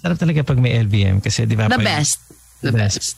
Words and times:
Sarap 0.00 0.18
talaga 0.18 0.46
pag 0.46 0.58
may 0.58 0.74
LBM 0.82 1.22
kasi 1.22 1.46
di 1.46 1.54
ba? 1.54 1.68
The 1.68 1.78
best. 1.78 2.18
The 2.62 2.72
best. 2.72 3.16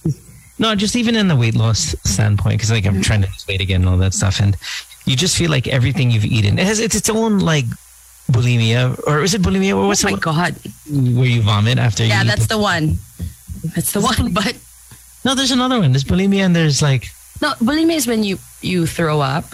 No, 0.59 0.75
just 0.75 0.97
even 0.97 1.17
in 1.17 1.29
the 1.29 1.37
weight 1.37 1.55
loss 1.55 1.95
standpoint, 2.05 2.57
because 2.59 2.71
like 2.73 2.87
I'm 2.87 3.03
trying 3.03 3.21
to 3.23 3.29
lose 3.29 3.45
weight 3.47 3.61
again 3.61 3.83
and 3.85 3.89
all 3.89 4.01
that 4.01 4.15
stuff, 4.15 4.41
and 4.41 4.57
you 5.05 5.15
just 5.17 5.37
feel 5.37 5.51
like 5.51 5.69
everything 5.69 6.11
you've 6.11 6.25
eaten 6.25 6.59
it 6.59 6.67
has 6.67 6.81
it's 6.81 6.97
its 6.97 7.09
own 7.13 7.39
like 7.41 7.67
bulimia, 8.33 8.97
or 9.07 9.23
is 9.23 9.35
it 9.35 9.43
bulimia? 9.43 9.77
Or 9.77 9.85
Oh 9.85 9.89
what's 9.89 10.03
my 10.05 10.13
the 10.13 10.19
God. 10.19 10.57
where 10.91 11.29
you 11.29 11.43
vomit 11.43 11.79
after 11.79 12.03
you 12.03 12.09
Yeah, 12.11 12.25
eat 12.25 12.33
that's 12.33 12.47
the 12.49 12.59
one. 12.59 12.97
That's 13.75 13.93
the 13.93 14.01
one. 14.01 14.33
But 14.33 14.57
No, 15.25 15.35
there's 15.35 15.51
another 15.51 15.79
one. 15.81 15.93
There's 15.93 16.05
bulimia 16.07 16.47
and 16.47 16.55
there's 16.57 16.81
like 16.83 17.09
no, 17.43 17.53
bulimia 17.61 17.97
is 18.01 18.07
when 18.07 18.25
you 18.25 18.39
you 18.63 18.87
throw 18.87 19.21
up, 19.21 19.45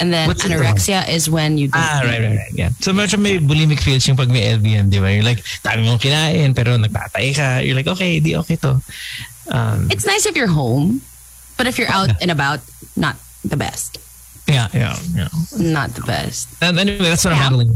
and 0.00 0.12
then 0.12 0.28
What's 0.28 0.44
anorexia 0.44 1.08
is 1.08 1.28
when 1.30 1.56
you 1.56 1.68
don't. 1.68 1.80
ah 1.80 2.00
right 2.04 2.20
right 2.20 2.36
right 2.36 2.52
yeah. 2.54 2.70
So 2.80 2.92
much 2.92 3.16
may 3.16 3.38
bulimic 3.38 3.80
feels 3.80 4.06
yung 4.06 4.16
pag 4.16 4.28
may 4.28 4.44
LBM, 4.56 4.90
di 4.92 5.00
ba? 5.00 5.08
You're 5.12 5.24
like 5.24 5.40
dami 5.64 5.84
mong 5.88 6.00
kinain 6.00 6.52
pero 6.54 6.76
nagtatay 6.76 7.32
ka. 7.34 7.48
You're 7.64 7.74
like 7.76 7.88
okay, 7.88 8.20
di 8.20 8.36
okay 8.36 8.56
to. 8.60 8.80
Um, 9.48 9.88
It's 9.90 10.04
nice 10.04 10.26
if 10.26 10.34
you're 10.36 10.50
home, 10.50 11.00
but 11.56 11.66
if 11.66 11.78
you're 11.78 11.90
out 11.90 12.10
and 12.20 12.30
about, 12.30 12.60
not 12.96 13.16
the 13.46 13.56
best. 13.56 13.98
yeah 14.46 14.70
yeah 14.70 14.94
yeah. 15.14 15.26
Not 15.58 15.94
the 15.98 16.02
best. 16.06 16.46
And 16.62 16.78
anyway, 16.78 17.10
that's 17.10 17.24
what 17.26 17.34
I'm 17.34 17.40
Yeah. 17.40 17.46
handling. 17.50 17.70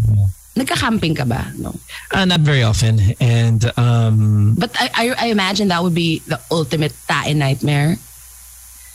Nagka-camping 0.58 1.14
ka 1.14 1.24
ba? 1.24 1.46
No. 1.56 1.72
Uh, 2.10 2.26
not 2.26 2.42
very 2.42 2.66
often, 2.66 2.98
and 3.22 3.70
um, 3.78 4.54
But 4.58 4.74
I, 4.78 4.90
I, 4.94 5.04
I 5.14 5.26
imagine 5.30 5.70
that 5.70 5.78
would 5.82 5.94
be 5.94 6.20
the 6.26 6.42
ultimate 6.50 6.90
tain 7.06 7.38
nightmare. 7.38 7.96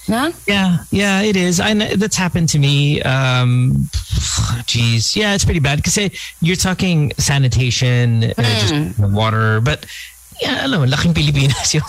Huh? 0.07 0.31
Yeah, 0.45 0.85
yeah, 0.91 1.21
it 1.21 1.35
is. 1.35 1.59
I 1.59 1.73
know, 1.73 1.87
that's 1.95 2.15
happened 2.15 2.49
to 2.49 2.59
me. 2.59 3.01
Um, 3.01 3.89
geez, 4.65 5.15
yeah, 5.15 5.33
it's 5.33 5.45
pretty 5.45 5.59
bad 5.59 5.77
because 5.81 5.97
you're 6.41 6.55
talking 6.55 7.11
sanitation, 7.17 8.23
uh, 8.37 8.59
just 8.61 8.99
water, 8.99 9.61
but. 9.61 9.85
Yeah, 10.35 10.67
alam 10.67 10.83
mo, 10.83 10.85
laking 10.91 11.15
Pilipinas 11.15 11.71
yung, 11.79 11.87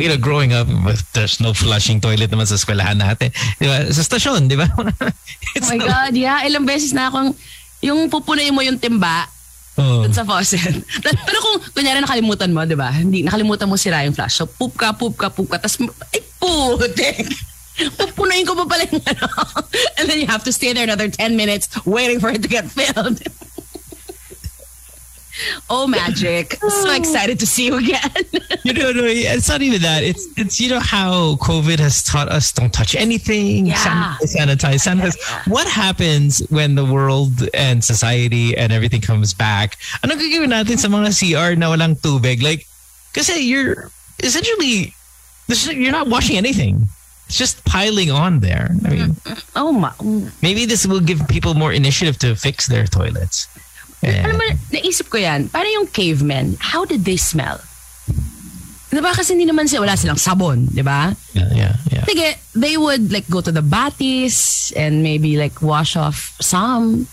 you, 0.00 0.08
know, 0.08 0.16
growing 0.16 0.56
up, 0.56 0.64
there's 1.12 1.44
no 1.44 1.52
flushing 1.52 2.00
toilet 2.00 2.32
naman 2.32 2.48
sa 2.48 2.56
eskwelahan 2.56 2.96
natin. 2.96 3.36
Di 3.60 3.68
ba? 3.68 3.84
Sa 3.92 4.00
stasyon, 4.00 4.48
di 4.48 4.56
ba? 4.56 4.64
Oh 4.80 5.68
my 5.68 5.76
God, 5.76 6.16
yeah. 6.16 6.40
Ilang 6.40 6.64
beses 6.64 6.96
na 6.96 7.12
akong, 7.12 7.36
yung 7.84 8.08
pupunayin 8.08 8.56
mo 8.56 8.64
yung 8.64 8.80
timba 8.80 9.28
Oh. 9.74 10.06
dun 10.06 10.14
sa 10.14 10.22
faucet. 10.22 10.86
Pero 11.26 11.38
kung, 11.42 11.58
kunyari 11.74 11.98
nakalimutan 11.98 12.54
mo, 12.54 12.62
di 12.62 12.78
ba? 12.78 12.94
Hindi, 12.94 13.26
nakalimutan 13.26 13.66
mo 13.66 13.74
sira 13.74 14.06
yung 14.06 14.14
flash. 14.14 14.38
So, 14.38 14.46
poop 14.46 14.78
ka, 14.78 14.94
poop 14.94 15.18
ka, 15.18 15.34
poop 15.34 15.50
ka. 15.50 15.58
Tapos, 15.58 15.82
ay, 16.14 16.22
putik! 16.38 17.26
Pupunayin 17.98 18.46
ko 18.46 18.54
pa 18.54 18.70
pala 18.70 18.86
yung 18.86 19.02
ano. 19.02 19.26
And 19.98 20.06
then 20.06 20.22
you 20.22 20.30
have 20.30 20.46
to 20.46 20.54
stay 20.54 20.70
there 20.70 20.86
another 20.86 21.10
10 21.10 21.34
minutes 21.34 21.66
waiting 21.82 22.22
for 22.22 22.30
it 22.30 22.42
to 22.46 22.50
get 22.50 22.70
filled. 22.70 23.18
Oh, 25.70 25.86
magic. 25.86 26.54
So 26.54 26.68
oh. 26.90 26.94
excited 26.96 27.38
to 27.40 27.46
see 27.46 27.66
you 27.66 27.76
again. 27.76 28.00
you 28.64 28.72
know, 28.72 28.92
no, 28.92 29.04
it's 29.04 29.48
not 29.48 29.62
even 29.62 29.82
that. 29.82 30.02
It's 30.02 30.26
it's 30.36 30.60
you 30.60 30.70
know 30.70 30.80
how 30.80 31.36
COVID 31.36 31.78
has 31.78 32.02
taught 32.02 32.28
us 32.28 32.52
don't 32.52 32.72
touch 32.72 32.94
anything, 32.94 33.66
Yeah. 33.66 33.76
sanitize, 33.76 34.36
sanitize, 34.36 34.80
sanitize. 34.86 35.48
What 35.48 35.68
happens 35.68 36.40
when 36.50 36.74
the 36.74 36.84
world 36.84 37.48
and 37.54 37.82
society 37.84 38.56
and 38.56 38.72
everything 38.72 39.00
comes 39.00 39.34
back? 39.34 39.78
Ano 40.02 40.14
gagawin 40.14 40.50
natin 40.52 40.78
sa 40.78 40.88
mga 40.88 41.12
CR 41.12 41.56
na 41.56 41.70
walang 41.74 42.00
tubig? 42.00 42.42
Like, 42.42 42.66
kasi 43.12 43.40
you're 43.40 43.90
essentially 44.22 44.94
you're 45.48 45.92
not 45.92 46.08
washing 46.08 46.36
anything. 46.36 46.88
It's 47.26 47.38
just 47.38 47.64
piling 47.64 48.10
on 48.10 48.40
there. 48.40 48.68
I 48.84 48.88
mean, 48.88 49.16
mm-hmm. 49.24 49.58
oh, 49.58 49.72
ma. 49.72 49.90
Mm. 49.92 50.30
maybe 50.42 50.66
this 50.66 50.86
will 50.86 51.00
give 51.00 51.26
people 51.28 51.54
more 51.54 51.72
initiative 51.72 52.18
to 52.18 52.34
fix 52.36 52.66
their 52.66 52.86
toilets. 52.86 53.48
Yeah. 54.04 54.24
Alam 54.28 54.36
mo, 54.36 54.44
naisip 54.72 55.08
ko 55.08 55.16
yan, 55.16 55.48
paano 55.48 55.68
yung 55.72 55.86
cavemen, 55.88 56.56
how 56.60 56.84
did 56.84 57.04
they 57.04 57.16
smell? 57.16 57.60
Diba 58.94 59.10
kasi 59.10 59.34
hindi 59.34 59.50
naman 59.50 59.66
sila, 59.66 59.90
wala 59.90 59.96
silang 59.98 60.20
sabon, 60.20 60.70
di 60.70 60.82
ba? 60.82 61.10
Yeah, 61.34 61.50
yeah, 61.50 61.74
yeah. 61.90 62.04
Sige, 62.06 62.38
they 62.54 62.76
would 62.78 63.10
like 63.10 63.26
go 63.26 63.40
to 63.40 63.50
the 63.50 63.64
batis 63.64 64.70
and 64.78 65.02
maybe 65.02 65.34
like 65.34 65.58
wash 65.58 65.96
off 65.96 66.36
some. 66.38 67.08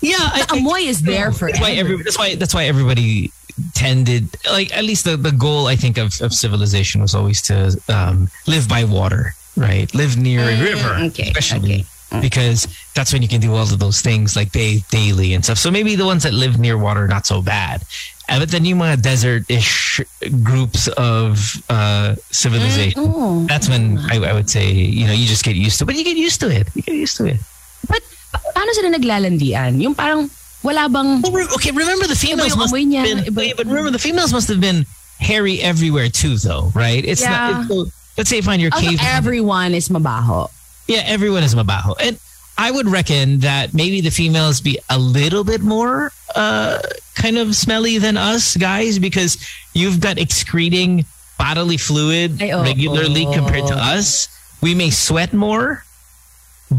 Yeah, 0.00 0.16
I, 0.22 0.46
The 0.48 0.56
amoy 0.62 0.88
is 0.88 1.02
there 1.02 1.28
that's 1.30 1.60
why 1.60 1.72
every, 1.76 2.00
that's 2.00 2.16
why 2.16 2.34
that's 2.36 2.54
why 2.54 2.64
everybody 2.64 3.32
tended 3.74 4.30
like 4.48 4.72
at 4.72 4.84
least 4.84 5.04
the, 5.04 5.18
the 5.18 5.32
goal 5.32 5.66
I 5.66 5.76
think 5.76 5.98
of, 5.98 6.14
of 6.22 6.32
civilization 6.32 7.02
was 7.02 7.14
always 7.14 7.42
to 7.50 7.76
um, 7.90 8.30
live 8.46 8.68
by 8.68 8.84
water, 8.84 9.34
right? 9.56 9.92
Live 9.92 10.16
near 10.16 10.40
a 10.48 10.56
river, 10.56 10.96
Mm, 10.96 11.10
okay, 11.10 11.28
especially 11.34 11.82
okay. 11.82 11.86
Because 12.20 12.66
that's 12.94 13.12
when 13.12 13.22
you 13.22 13.28
can 13.28 13.40
do 13.40 13.54
all 13.54 13.62
of 13.62 13.78
those 13.78 14.00
things 14.02 14.36
like 14.36 14.52
bathe 14.52 14.82
daily 14.90 15.34
and 15.34 15.44
stuff. 15.44 15.58
So 15.58 15.70
maybe 15.70 15.96
the 15.96 16.04
ones 16.04 16.22
that 16.24 16.34
live 16.34 16.58
near 16.58 16.76
water 16.76 17.06
not 17.08 17.24
so 17.26 17.40
bad. 17.40 17.82
Uh, 18.28 18.38
but 18.38 18.50
then 18.50 18.64
yung 18.64 18.78
mga 18.78 19.02
desert-ish 19.02 20.00
groups 20.42 20.88
of 20.96 21.40
uh, 21.68 22.14
civilization, 22.30 23.02
Oh. 23.04 23.44
that's 23.48 23.68
when 23.68 23.98
I, 24.10 24.16
I 24.22 24.32
would 24.32 24.48
say 24.48 24.70
you 24.70 25.06
know 25.06 25.12
you 25.12 25.26
just 25.26 25.44
get 25.44 25.56
used 25.56 25.78
to. 25.80 25.86
But 25.86 25.96
you 25.96 26.04
get 26.04 26.16
used 26.16 26.40
to 26.40 26.48
it. 26.50 26.68
You 26.74 26.82
get 26.82 26.94
used 26.94 27.16
to 27.18 27.26
it. 27.26 27.40
But 27.88 28.00
pa- 28.32 28.40
paano 28.54 28.70
sila 28.72 28.94
naglalandian? 28.96 29.80
Yung 29.82 29.94
parang 29.94 30.30
wala 30.62 30.88
bang... 30.88 31.20
Well, 31.22 31.48
okay, 31.58 31.72
remember 31.72 32.06
the 32.06 32.14
females 32.14 32.56
must 32.56 32.70
have 32.74 32.88
been, 32.88 33.18
iba- 33.26 33.56
but 33.56 33.66
remember 33.66 33.90
the 33.90 33.98
females 33.98 34.32
must 34.32 34.46
have 34.48 34.60
been 34.60 34.86
hairy 35.18 35.60
everywhere 35.60 36.08
too, 36.08 36.36
though, 36.38 36.70
right? 36.74 37.04
It's 37.04 37.20
Yeah. 37.20 37.30
not. 37.50 37.60
It's, 37.60 37.68
so, 37.68 37.86
let's 38.16 38.30
say 38.30 38.40
find 38.40 38.62
your 38.62 38.70
Also, 38.72 38.86
cave. 38.90 39.00
everyone 39.02 39.74
is 39.74 39.88
mabaho. 39.88 40.48
Yeah, 40.86 41.02
everyone 41.06 41.42
is 41.42 41.54
mabaho, 41.54 41.94
and 42.00 42.18
I 42.58 42.70
would 42.70 42.88
reckon 42.88 43.40
that 43.40 43.74
maybe 43.74 44.00
the 44.00 44.10
females 44.10 44.60
be 44.60 44.78
a 44.90 44.98
little 44.98 45.44
bit 45.44 45.62
more 45.62 46.12
uh, 46.34 46.78
kind 47.14 47.38
of 47.38 47.56
smelly 47.56 47.98
than 47.98 48.16
us 48.16 48.56
guys 48.56 48.98
because 48.98 49.38
you've 49.74 50.00
got 50.00 50.18
excreting 50.18 51.04
bodily 51.38 51.76
fluid 51.76 52.40
Ay, 52.42 52.52
oo. 52.52 52.62
regularly 52.62 53.24
compared 53.32 53.66
to 53.66 53.74
us. 53.74 54.28
We 54.60 54.74
may 54.74 54.90
sweat 54.90 55.32
more. 55.32 55.84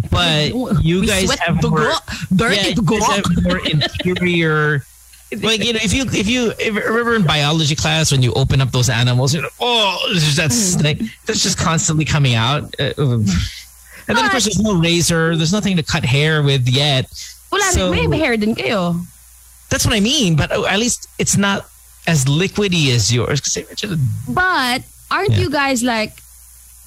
But 0.09 0.53
you 0.81 1.01
We 1.01 1.07
guys 1.07 1.31
have 1.39 1.61
more, 1.61 1.81
yeah, 1.81 2.67
you 2.67 3.01
have 3.03 3.43
more 3.43 3.59
interior 3.65 4.83
like 5.41 5.63
you 5.63 5.73
know, 5.73 5.79
if 5.81 5.93
you 5.93 6.05
if 6.05 6.27
you 6.27 6.53
if, 6.59 6.75
remember 6.75 7.15
in 7.15 7.23
biology 7.23 7.75
class 7.75 8.11
when 8.11 8.21
you 8.21 8.33
open 8.33 8.61
up 8.61 8.71
those 8.71 8.89
animals, 8.89 9.33
you're 9.33 9.43
like, 9.43 9.51
oh, 9.59 9.99
there's 10.11 10.23
just 10.23 10.37
that 10.37 10.51
snake 10.51 11.01
that's 11.25 11.41
just 11.41 11.57
constantly 11.57 12.05
coming 12.05 12.35
out. 12.35 12.73
And 14.07 14.17
then 14.17 14.25
of 14.25 14.31
course 14.31 14.43
there's 14.45 14.59
no 14.59 14.73
razor, 14.75 15.35
there's 15.35 15.53
nothing 15.53 15.77
to 15.77 15.83
cut 15.83 16.03
hair 16.05 16.43
with 16.43 16.67
yet. 16.67 17.07
Wala 17.51 17.63
So- 17.71 17.91
may 17.93 18.17
hair 18.17 18.35
din 18.37 18.55
kayo. 18.55 18.99
That's 19.69 19.85
what 19.85 19.95
I 19.95 19.99
mean. 20.01 20.35
But 20.35 20.51
uh, 20.51 20.65
at 20.65 20.77
least 20.79 21.07
it's 21.17 21.37
not 21.37 21.65
as 22.05 22.25
liquidy 22.25 22.91
as 22.93 23.13
yours. 23.13 23.41
But 24.27 24.83
aren't 25.09 25.31
Yeah. 25.31 25.39
you 25.39 25.49
guys 25.49 25.81
like 25.83 26.13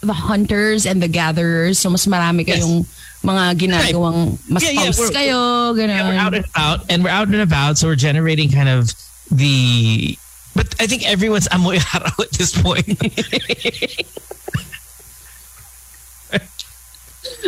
the 0.03 0.13
hunters 0.13 0.87
and 0.87 1.03
the 1.03 1.09
gatherers? 1.09 1.79
So 1.81 1.91
mas 1.91 2.07
marami 2.07 2.47
Yes. 2.47 2.63
kayong 2.63 2.87
mga 3.25 3.45
ginagawang 3.59 4.39
mas 4.49 4.63
Yeah, 4.63 4.71
yeah, 4.71 4.93
we're- 4.95 5.15
kayo, 5.15 5.75
ganun. 5.75 5.89
Yeah, 5.99 6.07
we're 6.09 6.21
out 6.21 6.35
and 6.35 6.45
about, 6.47 6.79
and 6.91 7.03
we're 7.03 7.11
out 7.11 7.27
and 7.29 7.41
about, 7.43 7.79
so 7.79 7.89
we're 7.89 7.97
generating 7.99 8.53
kind 8.53 8.69
of 8.69 8.93
the. 9.33 10.17
But 10.55 10.75
I 10.79 10.87
think 10.87 11.03
everyone's 11.09 11.49
amoy 11.51 11.77
at 11.95 12.31
this 12.39 12.53
point. 12.55 12.87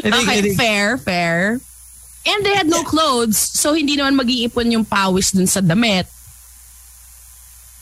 I 0.04 0.10
think, 0.10 0.28
okay, 0.28 0.42
think- 0.42 0.56
fair, 0.58 0.98
fair. 0.98 1.60
And 2.26 2.44
they 2.44 2.54
had 2.54 2.66
no 2.66 2.82
clothes, 2.82 3.38
so 3.38 3.72
hindi 3.72 3.96
naman 3.96 4.16
mag-iipon 4.16 4.70
yung 4.70 4.84
pawis 4.84 5.32
dun 5.32 5.46
sa 5.46 5.60
damit. 5.60 6.06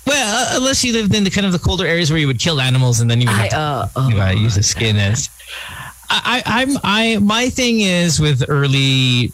well, 0.06 0.54
uh, 0.54 0.56
unless 0.58 0.84
you 0.84 0.92
lived 0.92 1.14
in 1.14 1.24
the 1.24 1.30
kind 1.30 1.46
of 1.46 1.52
the 1.52 1.58
colder 1.58 1.84
areas 1.86 2.10
where 2.10 2.20
you 2.20 2.26
would 2.28 2.38
kill 2.38 2.60
animals, 2.60 3.00
and 3.00 3.10
then 3.10 3.20
you 3.20 3.26
would 3.26 3.36
have 3.36 3.50
to 3.50 3.58
uh, 3.58 3.88
uh, 3.96 4.08
you 4.08 4.14
know, 4.14 4.30
use 4.30 4.54
the 4.54 4.62
skin 4.62 4.96
as. 4.96 5.28
I, 6.08 6.42
I, 6.46 6.62
I'm 6.62 6.70
I 6.84 7.18
my 7.18 7.48
thing 7.48 7.80
is 7.80 8.20
with 8.20 8.44
early 8.48 9.32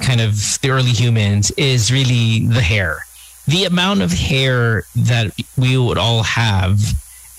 kind 0.00 0.20
of 0.20 0.36
the 0.60 0.70
early 0.70 0.90
humans 0.90 1.50
is 1.52 1.90
really 1.90 2.46
the 2.46 2.60
hair. 2.60 3.06
The 3.48 3.64
amount 3.64 4.02
of 4.02 4.12
hair 4.12 4.84
that 4.96 5.32
we 5.56 5.78
would 5.78 5.96
all 5.96 6.22
have, 6.22 6.80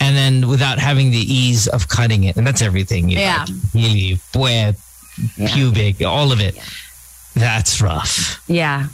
and 0.06 0.14
then 0.14 0.34
without 0.48 0.78
having 0.78 1.10
the 1.10 1.24
ease 1.26 1.66
of 1.68 1.88
cutting 1.90 2.24
it, 2.30 2.38
and 2.38 2.46
that's 2.46 2.62
everything. 2.62 3.10
You 3.10 3.18
Yeah. 3.20 3.46
know, 3.50 3.56
really, 3.74 4.20
puwet, 4.34 4.78
Yeah. 5.38 5.50
pubic, 5.54 6.06
all 6.06 6.30
of 6.32 6.40
it. 6.40 6.54
That's 7.34 7.82
rough. 7.82 8.40
yeah. 8.48 8.88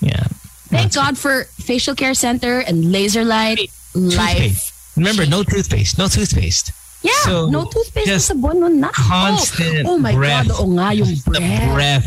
Yeah. 0.00 0.24
Thank 0.70 0.92
That's- 0.92 0.96
God 0.96 1.14
for 1.18 1.44
facial 1.60 1.94
care 1.94 2.14
center 2.14 2.60
and 2.62 2.90
laser 2.94 3.24
light 3.26 3.58
life. 3.94 4.38
Toothpaste. 4.38 4.72
Remember, 4.96 5.24
no 5.26 5.42
toothpaste. 5.42 5.98
No 5.98 6.08
toothpaste. 6.08 6.72
Yeah, 7.02 7.10
So, 7.26 7.46
no 7.50 7.66
toothpaste 7.66 8.06
just 8.06 8.26
sa 8.30 8.34
sabon 8.34 8.60
nun 8.62 8.80
na. 8.80 8.88
constant 8.94 9.86
oh, 9.90 9.94
oh 9.94 9.98
my 9.98 10.14
breath. 10.14 10.46
God, 10.48 10.60
oo 10.62 10.70
nga, 10.78 10.94
yung 10.94 11.10
The 11.26 11.40
breath. 11.42 11.72
breath. 11.74 12.06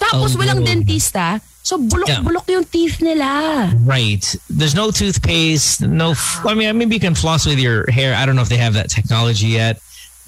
Tapos 0.00 0.32
Oh, 0.34 0.38
walang 0.40 0.64
no. 0.64 0.66
dentista. 0.66 1.40
So 1.62 1.76
bulok-bulok 1.78 2.48
yung 2.48 2.64
teeth 2.64 3.00
nila. 3.00 3.72
Right. 3.84 4.24
There's 4.48 4.74
no 4.74 4.90
toothpaste. 4.90 5.82
No. 5.82 6.12
F- 6.12 6.44
I 6.44 6.54
mean, 6.54 6.76
maybe 6.78 6.94
you 6.94 7.00
can 7.00 7.14
floss 7.14 7.46
with 7.46 7.58
your 7.58 7.88
hair. 7.90 8.14
I 8.14 8.24
don't 8.26 8.34
know 8.34 8.42
if 8.42 8.48
they 8.48 8.56
have 8.56 8.74
that 8.74 8.88
technology 8.90 9.48
yet, 9.48 9.80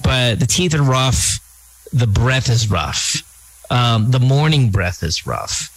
but 0.05 0.38
the 0.38 0.46
teeth 0.46 0.75
are 0.75 0.82
rough. 0.82 1.40
The 1.93 2.06
breath 2.06 2.49
is 2.49 2.70
rough. 2.70 3.17
Um, 3.70 4.11
the 4.11 4.20
morning 4.20 4.70
breath 4.70 5.02
is 5.02 5.26
rough. 5.26 5.70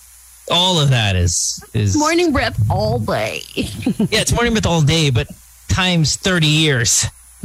All 0.52 0.80
of 0.80 0.90
that 0.92 1.16
is 1.16 1.64
is 1.74 1.98
Morning 1.98 2.32
breath 2.32 2.60
all 2.70 3.00
day. 3.00 3.42
Yeah, 3.56 4.22
it's 4.22 4.32
morning 4.32 4.54
breath 4.54 4.68
all 4.68 4.82
day, 4.82 5.10
but 5.10 5.28
times 5.70 6.18
thirty 6.18 6.46
years. 6.48 7.06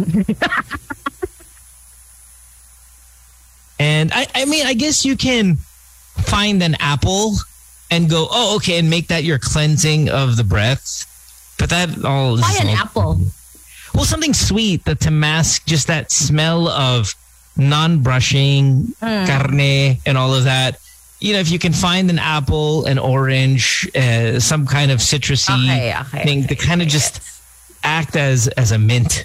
and 3.79 4.13
I, 4.13 4.27
I 4.35 4.45
mean, 4.45 4.67
I 4.67 4.75
guess 4.75 5.05
you 5.05 5.17
can 5.17 5.57
find 6.17 6.63
an 6.63 6.77
apple 6.81 7.37
and 7.91 8.09
go, 8.09 8.29
oh, 8.31 8.57
okay, 8.57 8.79
and 8.79 8.89
make 8.89 9.09
that 9.09 9.25
your 9.25 9.39
cleansing 9.39 10.09
of 10.09 10.37
the 10.37 10.45
breath. 10.45 11.07
But 11.59 11.71
that 11.71 12.05
all 12.05 12.37
Buy 12.41 12.57
an 12.61 12.69
all- 12.69 12.77
apple. 12.77 13.21
Well, 13.95 14.05
something 14.05 14.33
sweet 14.35 14.85
that 14.85 15.01
to 15.01 15.11
mask 15.11 15.67
just 15.67 15.89
that 15.89 16.13
smell 16.13 16.69
of 16.69 17.13
non-brushing 17.57 18.95
carne 19.01 19.99
and 20.07 20.17
all 20.17 20.35
of 20.35 20.45
that. 20.45 20.79
You 21.19 21.35
know, 21.35 21.41
if 21.41 21.51
you 21.51 21.59
can 21.59 21.73
find 21.73 22.09
an 22.09 22.19
apple, 22.19 22.87
an 22.87 22.99
orange, 22.99 23.87
uh, 23.95 24.41
some 24.41 24.67
kind 24.67 24.91
of 24.91 25.01
citrusy 25.01 25.53
Okay, 25.65 25.95
okay, 26.01 26.25
thing 26.25 26.47
to 26.47 26.55
kind 26.55 26.81
of 26.81 26.87
okay, 26.87 26.93
just 26.93 27.21
act 27.83 28.17
as 28.17 28.49
as 28.49 28.73
a 28.73 28.79
mint. 28.79 29.25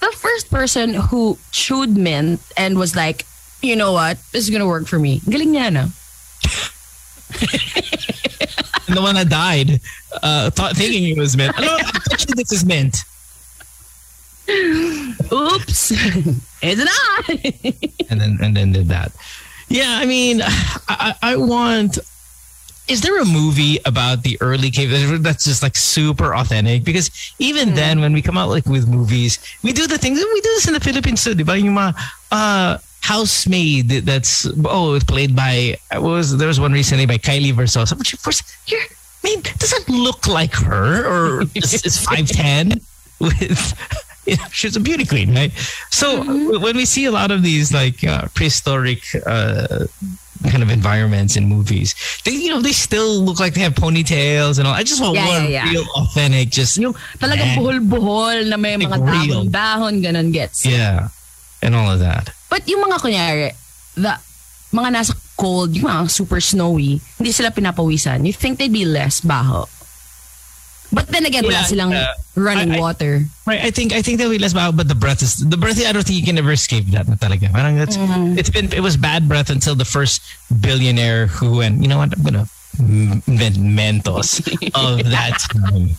The 0.00 0.12
first 0.14 0.50
person 0.50 0.94
who 0.94 1.38
chewed 1.52 1.96
mint 1.96 2.40
and 2.56 2.78
was 2.78 2.94
like, 2.94 3.24
you 3.62 3.74
know 3.74 3.92
what, 3.92 4.18
this 4.32 4.44
is 4.44 4.50
gonna 4.50 4.66
work 4.68 4.86
for 4.86 4.98
me. 4.98 5.20
Galing 5.28 5.48
niya, 5.52 5.72
no? 5.72 5.88
And 8.88 8.96
the 8.96 9.02
one 9.02 9.16
that 9.16 9.28
died, 9.28 9.80
uh, 10.22 10.50
thought 10.50 10.76
thinking 10.76 11.10
it 11.10 11.18
was 11.18 11.36
mint. 11.36 11.58
No, 11.58 11.78
actually, 12.12 12.34
this 12.36 12.52
is 12.52 12.64
mint. 12.64 12.96
Oops. 15.32 15.90
it's 16.62 16.84
not. 16.84 17.28
and 18.10 18.20
then 18.20 18.38
and 18.40 18.56
then 18.56 18.72
did 18.72 18.86
that. 18.88 19.10
Yeah, 19.68 19.98
I 19.98 20.06
mean, 20.06 20.40
I, 20.42 20.54
I 20.88 21.14
I 21.32 21.36
want. 21.36 21.98
Is 22.86 23.00
there 23.00 23.18
a 23.20 23.24
movie 23.24 23.80
about 23.84 24.22
the 24.22 24.38
early 24.40 24.70
cave 24.70 25.20
that's 25.20 25.44
just 25.44 25.64
like 25.64 25.74
super 25.74 26.36
authentic? 26.36 26.84
Because 26.84 27.10
even 27.40 27.74
then, 27.74 28.00
when 28.00 28.12
we 28.12 28.22
come 28.22 28.38
out 28.38 28.48
like 28.48 28.66
with 28.66 28.86
movies, 28.86 29.40
we 29.64 29.72
do 29.72 29.88
the 29.88 29.98
things 29.98 30.20
we 30.20 30.40
do 30.40 30.50
this 30.54 30.68
in 30.68 30.74
the 30.74 30.78
Philippines 30.78 31.24
too, 31.24 31.34
di 31.34 31.42
ba? 31.42 31.58
Yung 31.58 31.74
mga, 31.74 31.98
uh, 32.30 32.78
housemaid 33.06 33.88
that's 34.08 34.46
oh, 34.66 34.94
it's 34.94 35.04
played 35.04 35.32
by 35.36 35.76
was 35.94 36.36
there 36.38 36.48
was 36.48 36.58
one 36.58 36.72
recently 36.72 37.06
by 37.06 37.18
Kylie 37.18 37.52
Verzosa. 37.54 37.96
But 37.96 38.06
she 38.06 38.16
first, 38.16 38.42
you're, 38.66 38.80
I 38.80 39.22
mean, 39.24 39.40
doesn't 39.62 39.88
look 39.88 40.26
like 40.26 40.54
her 40.54 41.06
or 41.06 41.42
is, 41.54 41.70
is 41.86 41.96
five 42.08 42.26
ten 42.28 42.80
with. 43.20 43.54
You 44.26 44.34
know, 44.42 44.50
she's 44.50 44.74
a 44.74 44.80
beauty 44.82 45.06
queen, 45.06 45.30
right? 45.38 45.52
So 45.94 46.18
w- 46.18 46.58
when 46.58 46.74
we 46.74 46.82
see 46.84 47.04
a 47.06 47.12
lot 47.14 47.30
of 47.30 47.46
these 47.46 47.70
like 47.72 48.02
uh, 48.02 48.26
prehistoric 48.34 48.98
uh, 49.24 49.86
kind 50.50 50.66
of 50.66 50.70
environments 50.74 51.36
in 51.38 51.46
movies, 51.46 51.94
they 52.26 52.34
you 52.34 52.50
know 52.50 52.58
they 52.58 52.74
still 52.74 53.22
look 53.22 53.38
like 53.38 53.54
they 53.54 53.62
have 53.62 53.78
ponytails 53.78 54.58
and 54.58 54.66
all. 54.66 54.74
I 54.74 54.82
just 54.82 54.98
want 55.00 55.14
Yeah, 55.14 55.30
one 55.30 55.42
yeah, 55.46 55.62
yeah. 55.62 55.70
real 55.70 55.86
authentic, 55.94 56.50
just 56.50 56.74
Yung 56.74 56.98
talagang 57.22 57.54
Eh. 57.54 57.56
buhol-buhol 57.62 58.50
na 58.50 58.58
may 58.58 58.74
Like 58.74 58.98
mga 58.98 58.98
dahon-dahon, 59.06 60.02
ganun 60.02 60.34
gets. 60.34 60.66
yeah, 60.66 61.06
and 61.62 61.78
all 61.78 61.86
of 61.94 62.02
that. 62.02 62.34
But 62.56 62.64
yung 62.64 62.80
mga 62.80 62.96
kunyari, 63.04 63.52
the, 64.00 64.16
mga 64.72 64.88
nasa 64.96 65.12
cold, 65.36 65.76
yung 65.76 65.92
mga 65.92 66.08
super 66.08 66.40
snowy, 66.40 66.96
hindi 67.20 67.28
sila 67.32 67.52
pinapawisan. 67.52 68.24
You 68.24 68.32
think 68.32 68.56
they'd 68.56 68.72
be 68.72 68.88
less 68.88 69.20
baho. 69.20 69.68
But 70.88 71.08
then 71.12 71.26
again, 71.26 71.44
wala 71.44 71.60
Yeah, 71.60 71.68
silang 71.68 71.92
uh, 71.92 72.14
running 72.34 72.72
I- 72.72 72.76
I- 72.76 72.80
water. 72.80 73.26
Right, 73.44 73.60
I 73.60 73.68
think 73.70 73.92
I 73.92 74.00
think 74.00 74.16
that 74.22 74.30
be 74.32 74.38
less 74.40 74.56
about, 74.56 74.72
but 74.74 74.88
the 74.88 74.94
breath 74.96 75.20
is 75.20 75.36
the 75.36 75.58
breath. 75.60 75.76
I 75.84 75.92
don't 75.92 76.00
think 76.06 76.16
you 76.16 76.24
can 76.24 76.38
ever 76.38 76.52
escape 76.56 76.86
that. 76.96 77.04
Na 77.10 77.14
talaga. 77.20 77.52
Parang 77.52 77.76
that's 77.76 77.98
Mm-hmm. 78.00 78.38
it's 78.40 78.48
been 78.48 78.72
it 78.72 78.80
was 78.80 78.96
bad 78.96 79.28
breath 79.28 79.50
until 79.52 79.74
the 79.76 79.84
first 79.84 80.22
billionaire 80.48 81.26
who 81.28 81.58
went. 81.60 81.82
You 81.82 81.88
know 81.92 81.98
what? 82.00 82.16
I'm 82.16 82.22
gonna 82.24 82.46
invent 83.28 83.60
Mentos 83.60 84.40
of 84.72 85.04
that 85.12 85.36
time. 85.52 85.92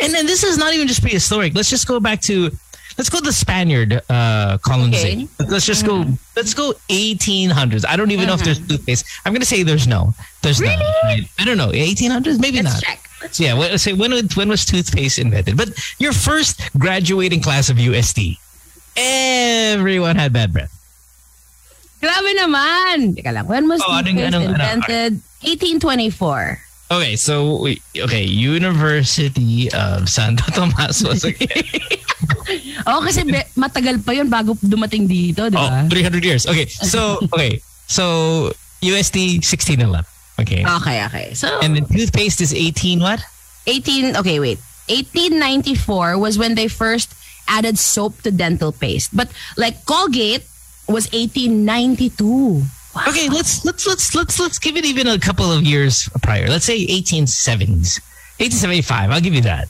And 0.00 0.12
then 0.12 0.26
this 0.26 0.42
is 0.44 0.58
not 0.58 0.74
even 0.74 0.88
just 0.88 1.00
prehistoric. 1.02 1.54
Let's 1.54 1.70
just 1.70 1.86
go 1.88 2.00
back 2.00 2.20
to 2.22 2.50
let's 2.98 3.08
go 3.10 3.18
to 3.18 3.24
the 3.24 3.32
Spaniard 3.32 4.00
uh, 4.10 4.58
colonization. 4.58 5.28
Let's 5.38 5.66
just 5.66 5.84
go 5.86 6.04
let's 6.36 6.54
go 6.54 6.72
1800s. 6.88 7.84
I 7.88 7.96
don't 7.96 8.10
even 8.10 8.26
know 8.26 8.34
if 8.34 8.42
there's 8.44 8.58
toothpaste. 8.66 9.04
I'm 9.24 9.32
gonna 9.32 9.44
say 9.44 9.62
there's 9.62 9.86
no. 9.86 10.14
There's 10.42 10.60
none. 10.60 10.78
Right? 11.04 11.22
I 11.38 11.44
don't 11.44 11.56
know. 11.56 11.70
1800s? 11.70 12.38
Maybe 12.40 12.62
Let's 12.62 12.74
not. 12.74 12.82
check. 12.82 12.98
Yeah, 13.38 13.54
when, 13.54 13.78
say 13.78 13.92
when 13.92 14.10
was- 14.10 14.34
when 14.36 14.48
was 14.48 14.64
toothpaste 14.64 15.18
invented? 15.18 15.56
But 15.56 15.70
your 15.98 16.12
first 16.12 16.60
graduating 16.76 17.40
class 17.40 17.70
of 17.70 17.78
UST, 17.78 18.18
everyone 18.96 20.16
had 20.16 20.32
bad 20.32 20.52
breath. 20.52 20.72
Grabe 22.02 22.34
naman! 22.34 23.14
Teka 23.14 23.30
lang, 23.32 23.46
when 23.46 23.68
was 23.68 23.80
Oh, 23.86 24.02
toothpaste 24.02 24.34
anong- 24.34 24.50
anong- 24.58 24.74
invented? 24.82 25.12
1824. 25.46 26.58
Okay, 26.92 27.16
so 27.16 27.56
we- 27.56 27.80
okay, 27.96 28.20
University 28.20 29.72
of 29.72 30.12
Santo 30.12 30.44
Tomas 30.56 31.00
was 31.00 31.24
again. 31.30 31.64
Oo, 32.84 33.00
kasi 33.00 33.24
be- 33.24 33.48
matagal 33.56 34.04
pa 34.04 34.12
yun 34.12 34.28
bago 34.28 34.52
dumating 34.60 35.08
dito, 35.08 35.48
di 35.48 35.56
oh, 35.56 35.64
ba? 35.64 35.88
300 35.88 36.20
years. 36.20 36.44
Okay, 36.44 36.68
so 36.68 37.16
okay, 37.34 37.64
so 37.88 38.52
USD 38.84 39.40
1611. 39.40 40.04
Okay, 40.40 40.60
Okay, 40.64 40.96
okay. 41.06 41.26
So, 41.32 41.60
and 41.60 41.76
then 41.76 41.86
toothpaste 41.88 42.40
is 42.40 42.52
18 42.52 43.00
what? 43.00 43.20
18, 43.68 44.16
okay, 44.20 44.40
wait. 44.40 44.58
1894 44.90 46.18
was 46.18 46.36
when 46.36 46.56
they 46.56 46.66
first 46.66 47.14
added 47.46 47.78
soap 47.78 48.20
to 48.26 48.30
dental 48.32 48.72
paste. 48.72 49.14
But 49.14 49.30
like 49.56 49.86
Colgate 49.86 50.42
was 50.88 51.06
1892. 51.14 52.64
Wow. 52.94 53.04
Okay, 53.08 53.28
let's 53.28 53.64
let's 53.64 53.86
let's 53.86 54.14
let's 54.14 54.38
let's 54.38 54.58
give 54.58 54.76
it 54.76 54.84
even 54.84 55.06
a 55.06 55.18
couple 55.18 55.50
of 55.50 55.62
years 55.62 56.08
prior. 56.22 56.46
Let's 56.48 56.64
say 56.66 56.86
1870s, 56.86 58.00
1875. 58.38 59.10
I'll 59.10 59.20
give 59.20 59.34
you 59.34 59.40
that. 59.42 59.68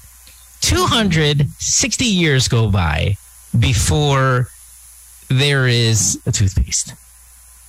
260 0.61 2.05
years 2.05 2.49
go 2.49 2.71
by 2.71 3.17
before 3.59 4.49
there 5.29 5.67
is 5.67 6.21
a 6.27 6.33
toothpaste. 6.33 6.95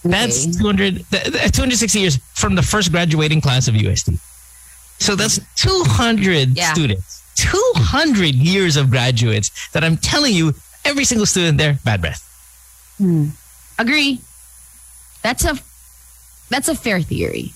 That's 0.04 0.44
Okay. 0.44 0.58
200 0.58 1.06
th- 1.12 1.24
th- 1.24 1.52
260 1.52 2.00
years 2.00 2.18
from 2.34 2.56
the 2.56 2.62
first 2.62 2.92
graduating 2.92 3.42
class 3.42 3.68
of 3.68 3.76
UST. 3.76 4.10
So 5.00 5.16
that's 5.16 5.40
200 5.56 6.56
Yeah. 6.58 6.74
students. 6.74 7.22
200 7.36 8.36
years 8.36 8.76
of 8.76 8.90
graduates 8.90 9.50
that 9.74 9.84
I'm 9.84 9.98
telling 9.98 10.34
you 10.34 10.54
every 10.86 11.06
single 11.06 11.26
student 11.26 11.58
there 11.58 11.80
bad 11.84 12.02
breath. 12.02 12.22
Hmm. 12.98 13.30
Agree. 13.80 14.20
That's 15.24 15.46
a 15.46 15.56
that's 16.52 16.68
a 16.68 16.76
fair 16.76 17.00
theory. 17.02 17.54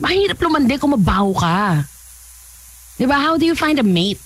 Mahirap 0.00 0.38
lumandi 0.38 0.78
kung 0.78 0.92
mabaho 0.92 1.32
ka. 1.36 1.82
Di 2.96 3.04
ba? 3.08 3.16
How 3.16 3.36
do 3.36 3.44
you 3.44 3.54
find 3.56 3.78
a 3.78 3.82
mate? 3.84 4.20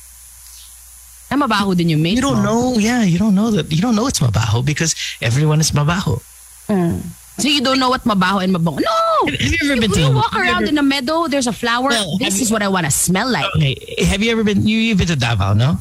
Na 1.31 1.39
mabaho 1.39 1.75
din 1.79 1.95
yung 1.95 2.03
mate 2.03 2.19
You 2.19 2.27
don't 2.27 2.43
mo. 2.43 2.75
know, 2.75 2.79
yeah, 2.79 3.03
you 3.07 3.19
don't 3.19 3.35
know 3.35 3.51
that. 3.55 3.71
You 3.71 3.81
don't 3.81 3.95
know 3.95 4.07
it's 4.11 4.19
mabaho 4.19 4.65
because 4.67 4.95
everyone 5.23 5.61
is 5.63 5.71
mabaho. 5.71 6.19
Hmm. 6.67 6.99
So 7.39 7.47
you 7.49 7.63
don't 7.63 7.79
know 7.79 7.89
what 7.89 8.03
mabaho 8.03 8.43
and 8.43 8.53
mabango. 8.55 8.83
No! 8.83 9.31
Have 9.31 9.41
you 9.41 9.59
ever 9.65 9.75
You, 9.79 9.81
been 9.81 9.95
you 9.95 10.11
to? 10.11 10.15
walk 10.15 10.35
you 10.35 10.43
around 10.43 10.67
ever- 10.67 10.75
in 10.75 10.79
a 10.79 10.83
meadow, 10.83 11.27
there's 11.31 11.47
a 11.47 11.55
flower. 11.55 11.89
Well, 11.89 12.19
this 12.19 12.43
is 12.43 12.51
what 12.51 12.63
I 12.63 12.69
want 12.69 12.85
to 12.87 12.93
smell 12.93 13.31
like. 13.31 13.47
Okay, 13.57 13.79
have 14.11 14.21
you 14.23 14.31
ever 14.35 14.43
been? 14.45 14.67
You 14.67 14.77
you've 14.77 14.99
been 14.99 15.07
to 15.09 15.17
Davao, 15.17 15.55
no? 15.55 15.79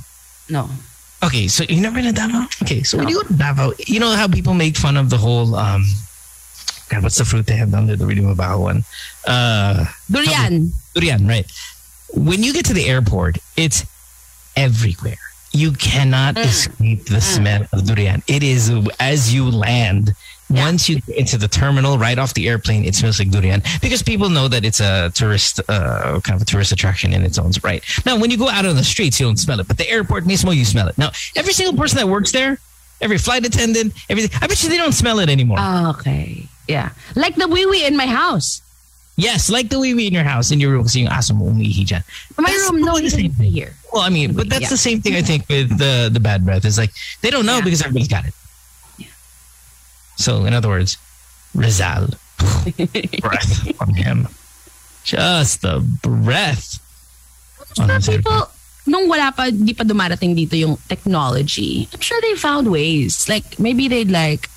No. 0.50 0.70
Okay, 1.24 1.48
so 1.48 1.64
you 1.68 1.82
never 1.82 1.96
been 1.96 2.06
to 2.06 2.14
Davao? 2.14 2.46
Okay, 2.64 2.84
so 2.84 2.98
when 2.98 3.10
you 3.10 3.16
go 3.22 3.28
to 3.28 3.34
Davao, 3.34 3.74
you 3.88 4.00
know 4.00 4.12
how 4.16 4.28
people 4.28 4.54
make 4.54 4.78
fun 4.78 4.96
of 4.96 5.10
the 5.10 5.18
whole 5.18 5.56
um, 5.56 5.84
God, 6.90 7.04
what's 7.04 7.18
the 7.18 7.26
fruit 7.26 7.46
they 7.46 7.56
have 7.56 7.72
down 7.72 7.86
there? 7.88 7.96
The 7.96 8.06
really 8.06 8.22
mabaho 8.22 8.62
one. 8.62 8.84
Uh, 9.26 9.86
Durian. 10.10 10.72
durian, 10.94 11.28
right? 11.28 11.46
When 12.16 12.42
you 12.42 12.52
get 12.52 12.66
to 12.66 12.74
the 12.74 12.88
airport, 12.88 13.38
it's 13.56 13.86
everywhere. 14.56 15.18
You 15.52 15.72
cannot 15.74 16.38
escape 16.38 17.06
the 17.06 17.22
smell 17.22 17.66
of 17.74 17.86
durian. 17.86 18.24
It 18.28 18.44
is 18.44 18.72
as 19.00 19.34
you 19.34 19.50
land. 19.50 20.14
Once 20.50 20.90
you 20.90 21.00
get 21.02 21.16
into 21.18 21.38
the 21.38 21.48
terminal, 21.48 21.98
right 21.98 22.18
off 22.18 22.34
the 22.34 22.48
airplane, 22.50 22.84
it 22.84 22.96
smells 22.96 23.20
like 23.20 23.30
durian 23.30 23.62
because 23.82 24.02
people 24.02 24.30
know 24.30 24.48
that 24.48 24.66
it's 24.66 24.80
a 24.80 25.12
tourist, 25.14 25.60
uh, 25.70 26.20
kind 26.24 26.36
of 26.36 26.42
a 26.42 26.46
tourist 26.46 26.72
attraction 26.72 27.14
in 27.14 27.24
its 27.24 27.38
own 27.38 27.52
right. 27.64 27.84
Now, 28.06 28.18
when 28.18 28.32
you 28.32 28.38
go 28.38 28.50
out 28.50 28.66
on 28.66 28.76
the 28.76 28.84
streets, 28.84 29.20
you 29.20 29.26
don't 29.28 29.38
smell 29.38 29.60
it, 29.60 29.68
but 29.68 29.78
the 29.78 29.88
airport, 29.90 30.24
mismo, 30.26 30.56
you 30.56 30.66
smell 30.66 30.88
it. 30.88 30.98
Now, 30.98 31.12
every 31.36 31.54
single 31.54 31.78
person 31.78 31.98
that 31.98 32.08
works 32.08 32.32
there, 32.32 32.58
every 33.00 33.18
flight 33.20 33.46
attendant, 33.46 33.94
everything, 34.10 34.38
I 34.42 34.48
bet 34.48 34.64
you 34.64 34.70
they 34.70 34.78
don't 34.78 34.94
smell 34.94 35.20
it 35.20 35.30
anymore. 35.30 35.58
Ah, 35.60 35.92
okay. 35.92 36.48
Yeah. 36.68 36.90
Like 37.16 37.36
the 37.36 37.48
wee 37.48 37.66
wee 37.68 37.86
in 37.86 37.96
my 37.96 38.08
house. 38.08 38.62
yes, 39.20 39.50
like 39.50 39.68
the 39.70 39.78
way 39.80 39.94
we 39.94 40.08
in 40.08 40.14
your 40.14 40.24
house, 40.24 40.50
in 40.50 40.60
your 40.62 40.72
room, 40.72 40.84
kasi 40.88 41.02
yung 41.04 41.12
aso 41.12 41.36
mo 41.36 41.52
umiihi 41.52 41.84
dyan. 41.86 42.02
My 42.40 42.50
That's 42.50 42.72
room, 42.72 42.82
no, 42.82 42.98
the 42.98 43.10
same 43.10 43.32
thing. 43.36 43.52
here. 43.52 43.76
Well, 43.92 44.02
I 44.02 44.08
mean, 44.10 44.32
but 44.34 44.48
that's 44.48 44.62
Yeah. 44.62 44.70
the 44.70 44.78
same 44.80 45.02
thing 45.02 45.16
I 45.16 45.22
think 45.22 45.44
with 45.50 45.76
the 45.78 46.08
the 46.08 46.22
bad 46.24 46.46
breath. 46.48 46.64
Is 46.64 46.78
like 46.80 46.92
they 47.22 47.30
don't 47.30 47.46
know 47.46 47.58
Yeah. 47.60 47.68
because 47.68 47.82
everybody's 47.84 48.08
got 48.08 48.24
it. 48.24 48.34
So, 50.20 50.44
in 50.44 50.52
other 50.54 50.68
words, 50.68 51.00
Rizal 51.56 52.12
breath 53.24 53.82
on 53.82 53.94
him, 53.96 54.28
just 55.08 55.62
the 55.64 55.80
breath. 56.04 56.78
on 57.80 57.88
But 57.88 57.96
his 58.04 58.08
hair. 58.08 58.18
people, 58.20 58.50
nung 58.86 59.08
wala 59.08 59.32
pa, 59.32 59.50
di 59.50 59.72
pa 59.74 59.84
dumarating 59.88 60.36
dito 60.36 60.60
yung 60.60 60.76
technology, 60.92 61.88
I'm 61.94 62.02
sure 62.04 62.20
they 62.22 62.36
found 62.36 62.68
ways. 62.68 63.30
Like, 63.30 63.60
maybe 63.60 63.88
they'd 63.88 64.12
like 64.12 64.50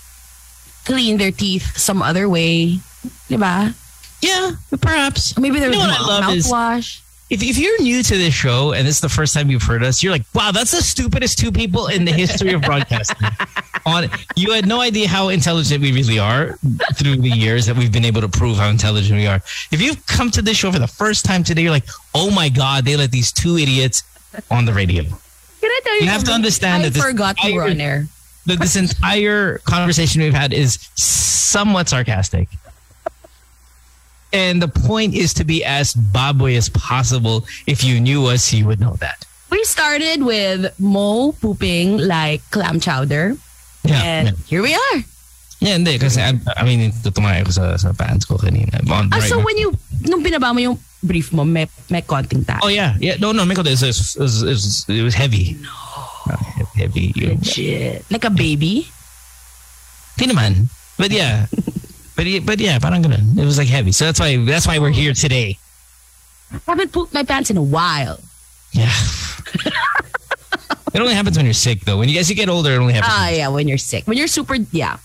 clean 0.85 1.17
their 1.19 1.31
teeth 1.31 1.79
some 1.79 2.03
other 2.03 2.29
way. 2.29 2.83
Diba? 3.31 3.71
Yeah, 4.23 4.59
perhaps. 4.81 5.39
Maybe 5.39 5.59
there 5.61 5.71
You 5.71 5.79
was 5.79 5.87
know 5.87 6.07
what 6.07 6.23
I 6.23 6.33
is- 6.35 6.47
mouthwash. 6.51 7.02
If, 7.33 7.43
if 7.43 7.57
you're 7.57 7.81
new 7.81 8.03
to 8.03 8.19
this 8.19 8.35
show 8.35 8.73
and 8.73 8.87
this 8.87 8.97
is 8.97 9.01
the 9.01 9.09
first 9.09 9.33
time 9.33 9.51
you've 9.51 9.63
heard 9.63 9.83
us, 9.83 10.03
you're 10.03 10.13
like, 10.13 10.27
wow, 10.35 10.51
that's 10.53 10.73
the 10.73 10.83
stupidest 10.83 11.39
two 11.39 11.51
people 11.51 11.87
in 11.87 12.05
the 12.05 12.13
history 12.13 12.53
of 12.53 12.61
broadcasting. 12.61 13.27
On 13.87 14.07
you 14.37 14.53
had 14.53 14.67
no 14.67 14.83
idea 14.83 15.09
how 15.09 15.31
intelligent 15.31 15.81
we 15.81 15.93
really 15.93 16.19
are 16.19 16.59
through 16.95 17.17
the 17.17 17.31
years 17.31 17.65
that 17.65 17.75
we've 17.75 17.91
been 17.91 18.05
able 18.05 18.21
to 18.21 18.29
prove 18.29 18.59
how 18.59 18.69
intelligent 18.69 19.19
we 19.19 19.27
are. 19.27 19.37
If 19.73 19.81
you've 19.81 20.05
come 20.05 20.31
to 20.33 20.43
this 20.43 20.59
show 20.59 20.71
for 20.71 20.79
the 20.79 20.87
first 20.87 21.25
time 21.25 21.43
today, 21.43 21.63
you're 21.63 21.71
like, 21.71 21.89
oh 22.15 22.31
my 22.31 22.51
god, 22.51 22.85
they 22.85 22.97
let 22.97 23.11
these 23.11 23.33
two 23.33 23.57
idiots 23.57 24.03
on 24.51 24.67
the 24.67 24.75
radio. 24.75 25.03
Can 25.05 25.15
I 25.63 25.81
tell 25.85 25.95
you 25.95 26.03
You 26.03 26.09
have 26.09 26.25
to 26.25 26.33
understand 26.33 26.83
I 26.83 26.91
that 26.91 26.95
this 26.95 27.03
forgot 27.03 27.37
we 27.43 27.55
were 27.55 27.65
on 27.65 27.81
air. 27.81 28.09
That 28.45 28.61
this 28.61 28.77
entire 28.77 29.59
conversation 29.59 30.21
we've 30.21 30.35
had 30.35 30.53
is 30.53 30.79
somewhat 30.97 31.89
sarcastic. 31.89 32.49
And 34.33 34.63
the 34.63 34.69
point 34.69 35.15
is 35.15 35.35
to 35.35 35.45
be 35.45 35.65
as 35.65 35.93
baboy 35.93 36.57
as 36.57 36.69
possible. 36.71 37.45
If 37.67 37.85
you 37.85 38.01
knew 38.01 38.27
us, 38.27 38.53
you 38.53 38.67
would 38.67 38.81
know 38.81 38.97
that. 39.01 39.25
We 39.51 39.63
started 39.65 40.25
with 40.25 40.73
Mo 40.81 41.33
pooping 41.33 41.99
like 41.99 42.41
clam 42.51 42.81
chowder. 42.81 43.37
Yeah. 43.85 44.03
and 44.03 44.29
yeah. 44.29 44.45
here 44.47 44.63
we 44.63 44.75
are. 44.75 44.99
Yeah, 45.61 45.79
hindi. 45.79 45.99
Kasi, 45.99 46.23
I, 46.23 46.35
I 46.57 46.65
mean, 46.65 46.91
tumayo 46.91 47.45
ko 47.45 47.53
sa, 47.53 47.77
sa 47.77 47.93
pants 47.93 48.25
ko 48.25 48.35
kanina. 48.35 48.83
On, 48.91 49.13
Ah, 49.13 49.19
right 49.21 49.29
so 49.29 49.39
now. 49.39 49.45
when 49.45 49.59
you, 49.59 49.77
nung 50.09 50.25
binaba 50.25 50.55
mo 50.55 50.59
yung 50.59 50.79
brief 51.03 51.31
mo, 51.33 51.45
may, 51.45 51.69
may 51.91 52.03
konting 52.03 52.47
tayo. 52.47 52.59
Oh, 52.63 52.73
yeah. 52.73 52.97
Yeah. 52.99 53.17
No, 53.21 53.31
no. 53.31 53.45
It 53.45 53.59
was, 53.59 53.83
it 53.83 53.87
was, 53.87 54.17
it 54.17 54.49
was, 54.49 54.87
it 54.89 55.03
was 55.03 55.15
heavy. 55.15 55.59
No. 55.61 55.71
heavy. 56.75 57.13
Yung, 57.15 57.39
Legit. 57.39 58.03
Like 58.11 58.25
a 58.25 58.31
baby? 58.31 58.89
Hindi 60.17 60.35
naman. 60.35 60.53
But 60.99 61.11
yeah. 61.11 61.47
but, 62.23 62.31
yeah- 62.31 62.41
but 62.47 62.59
yeah, 62.61 62.79
parang 62.79 63.03
ganun. 63.03 63.37
It 63.39 63.45
was 63.45 63.59
like 63.59 63.69
heavy. 63.69 63.93
So 63.93 64.05
that's 64.07 64.21
why, 64.21 64.37
that's 64.39 64.67
why 64.67 64.79
we're 64.79 64.91
here 64.95 65.13
today. 65.13 65.59
I 66.53 66.61
haven't 66.67 66.93
pooped 66.93 67.13
my 67.15 67.25
pants 67.25 67.51
in 67.51 67.57
a 67.57 67.63
while. 67.63 68.21
Yeah. 68.73 68.93
it 70.95 71.01
only 71.01 71.15
happens 71.15 71.37
when 71.37 71.47
you're 71.47 71.55
sick, 71.55 71.81
though. 71.81 71.99
When 71.99 72.09
you 72.09 72.19
as 72.21 72.29
you 72.29 72.37
get 72.37 72.49
older, 72.49 72.73
it 72.73 72.79
only 72.79 72.93
happens. 72.95 73.13
Ah, 73.15 73.29
yeah, 73.31 73.49
when 73.49 73.69
you're 73.69 73.79
sick. 73.79 74.07
When 74.07 74.17
you're 74.17 74.29
super, 74.29 74.55
yeah. 74.71 74.99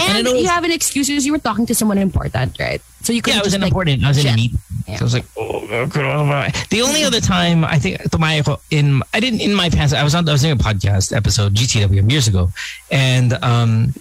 And 0.00 0.18
And, 0.18 0.26
always- 0.28 0.42
you 0.42 0.48
have 0.48 0.64
an 0.64 0.72
excuse 0.72 1.08
because 1.08 1.26
you 1.26 1.32
were 1.32 1.38
talking 1.38 1.66
to 1.66 1.74
someone 1.74 1.98
important, 1.98 2.58
right? 2.58 2.80
So 3.02 3.12
you 3.12 3.20
could 3.20 3.34
yeah, 3.34 3.40
I 3.40 3.42
was 3.44 3.52
just 3.52 3.56
in 3.56 3.60
like, 3.60 3.70
important. 3.70 4.02
I 4.04 4.08
was 4.08 4.24
in 4.24 4.32
a 4.32 4.34
meet. 4.34 4.52
Yeah. 4.88 4.96
So 4.96 5.02
I 5.02 5.04
was 5.04 5.14
like, 5.14 5.24
oh, 5.36 5.60
coronavirus. 5.92 6.68
The 6.68 6.80
only 6.80 7.04
other 7.04 7.20
time 7.20 7.64
I 7.64 7.78
think 7.78 8.00
in 8.70 9.02
I 9.12 9.20
didn't 9.20 9.40
in 9.40 9.52
my 9.52 9.68
pants. 9.68 9.92
I 9.92 10.02
was 10.02 10.14
on 10.14 10.26
I 10.26 10.32
was 10.32 10.40
doing 10.40 10.58
a 10.58 10.62
podcast 10.62 11.14
episode 11.14 11.54
GTW 11.54 12.10
years 12.10 12.28
ago, 12.28 12.48
and 12.90 13.34
um, 13.44 13.92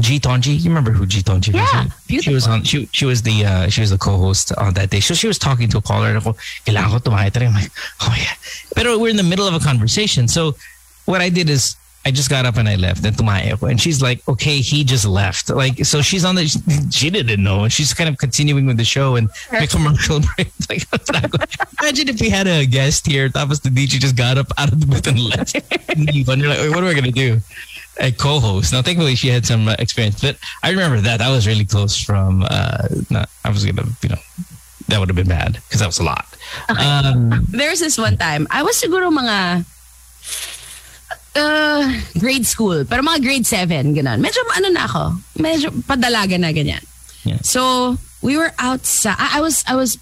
G 0.00 0.18
Toengi. 0.18 0.58
You 0.60 0.70
remember 0.70 0.90
who 0.90 1.06
G 1.06 1.22
Toengi 1.22 1.54
Yeah, 1.54 1.84
was? 1.84 2.24
She 2.24 2.32
was 2.32 2.46
on. 2.46 2.64
She 2.64 2.88
she 2.92 3.04
was 3.04 3.22
the 3.22 3.44
uh, 3.44 3.68
she 3.68 3.80
was 3.80 3.90
the 3.90 3.98
co-host 3.98 4.52
on 4.56 4.74
that 4.74 4.90
day. 4.90 5.00
So 5.00 5.14
she 5.14 5.26
was 5.26 5.38
talking 5.38 5.68
to 5.68 5.78
a 5.78 5.82
caller. 5.82 6.08
And 6.08 6.18
ako, 6.18 6.32
kailangan 6.66 6.90
ko 6.90 6.98
tumayo. 6.98 7.30
Talaga, 7.30 7.48
I'm 7.48 7.54
like, 7.54 7.72
oh 8.02 8.14
yeah. 8.16 8.34
But 8.74 9.00
we're 9.00 9.10
in 9.10 9.16
the 9.16 9.22
middle 9.22 9.46
of 9.46 9.54
a 9.54 9.60
conversation. 9.60 10.28
So 10.28 10.56
what 11.06 11.20
I 11.20 11.28
did 11.28 11.48
is 11.50 11.76
I 12.06 12.10
just 12.10 12.30
got 12.30 12.46
up 12.46 12.56
and 12.56 12.66
I 12.66 12.76
left 12.76 13.04
and. 13.04 13.20
And 13.20 13.80
she's 13.80 14.00
like, 14.00 14.26
okay, 14.26 14.60
he 14.60 14.84
just 14.84 15.04
left. 15.04 15.50
Like, 15.50 15.84
so 15.84 16.00
she's 16.00 16.24
on 16.24 16.34
the, 16.34 16.46
she 16.90 17.10
didn't 17.10 17.42
know. 17.42 17.64
And 17.64 17.72
she's 17.72 17.92
kind 17.92 18.08
of 18.08 18.16
continuing 18.16 18.64
with 18.64 18.78
the 18.78 18.84
show 18.84 19.16
and 19.16 19.28
my 19.52 19.66
commercial 19.66 20.20
break. 20.36 20.50
Like, 20.70 20.86
imagine 21.78 22.08
if 22.08 22.20
we 22.20 22.30
had 22.30 22.46
a 22.46 22.64
guest 22.64 23.06
here. 23.06 23.28
Tapos 23.28 23.60
the 23.60 23.68
DJ 23.68 24.00
just 24.00 24.16
got 24.16 24.38
up 24.38 24.46
out 24.56 24.72
of 24.72 24.80
the 24.80 24.86
booth 24.86 25.06
and 25.06 25.20
left. 25.20 25.54
and 25.90 26.14
you're 26.14 26.48
like, 26.48 26.70
what 26.70 26.78
am 26.78 26.86
I 26.86 26.92
going 26.92 27.04
to 27.04 27.10
do? 27.10 27.40
A 28.00 28.10
co-host. 28.12 28.72
Now, 28.72 28.80
thankfully, 28.80 29.14
she 29.14 29.28
had 29.28 29.44
some 29.44 29.68
uh, 29.68 29.76
experience. 29.78 30.20
But 30.20 30.36
I 30.62 30.70
remember 30.70 31.00
that. 31.02 31.18
That 31.18 31.28
was 31.28 31.46
really 31.46 31.66
close 31.66 32.00
from, 32.00 32.42
uh, 32.48 32.88
not, 33.10 33.28
I 33.44 33.50
was 33.50 33.64
going 33.64 33.76
to, 33.76 33.86
you 34.02 34.08
know, 34.08 34.20
that 34.88 34.98
would 34.98 35.08
have 35.08 35.16
been 35.16 35.28
bad 35.28 35.60
because 35.68 35.80
that 35.80 35.86
was 35.86 35.98
a 35.98 36.04
lot. 36.04 36.26
Um, 36.68 37.46
There's 37.48 37.80
this 37.80 37.98
one 37.98 38.16
time, 38.16 38.48
I 38.50 38.62
was 38.62 38.80
siguro 38.80 39.12
mga 39.12 39.64
uh, 41.36 42.00
grade 42.18 42.46
school, 42.46 42.84
pero 42.84 43.02
mga 43.02 43.22
grade 43.22 43.46
7, 43.46 43.94
ganun. 43.94 44.18
Medyo 44.18 44.40
ano 44.56 44.68
na 44.72 44.84
ako, 44.88 45.04
medyo 45.38 45.70
padalaga 45.84 46.40
na 46.40 46.50
ganyan. 46.50 46.82
Yeah. 47.24 47.38
So, 47.42 47.98
we 48.22 48.36
were 48.36 48.52
outside, 48.58 49.16
I, 49.18 49.38
I 49.38 49.40
was, 49.40 49.62
I 49.68 49.76
was 49.76 49.98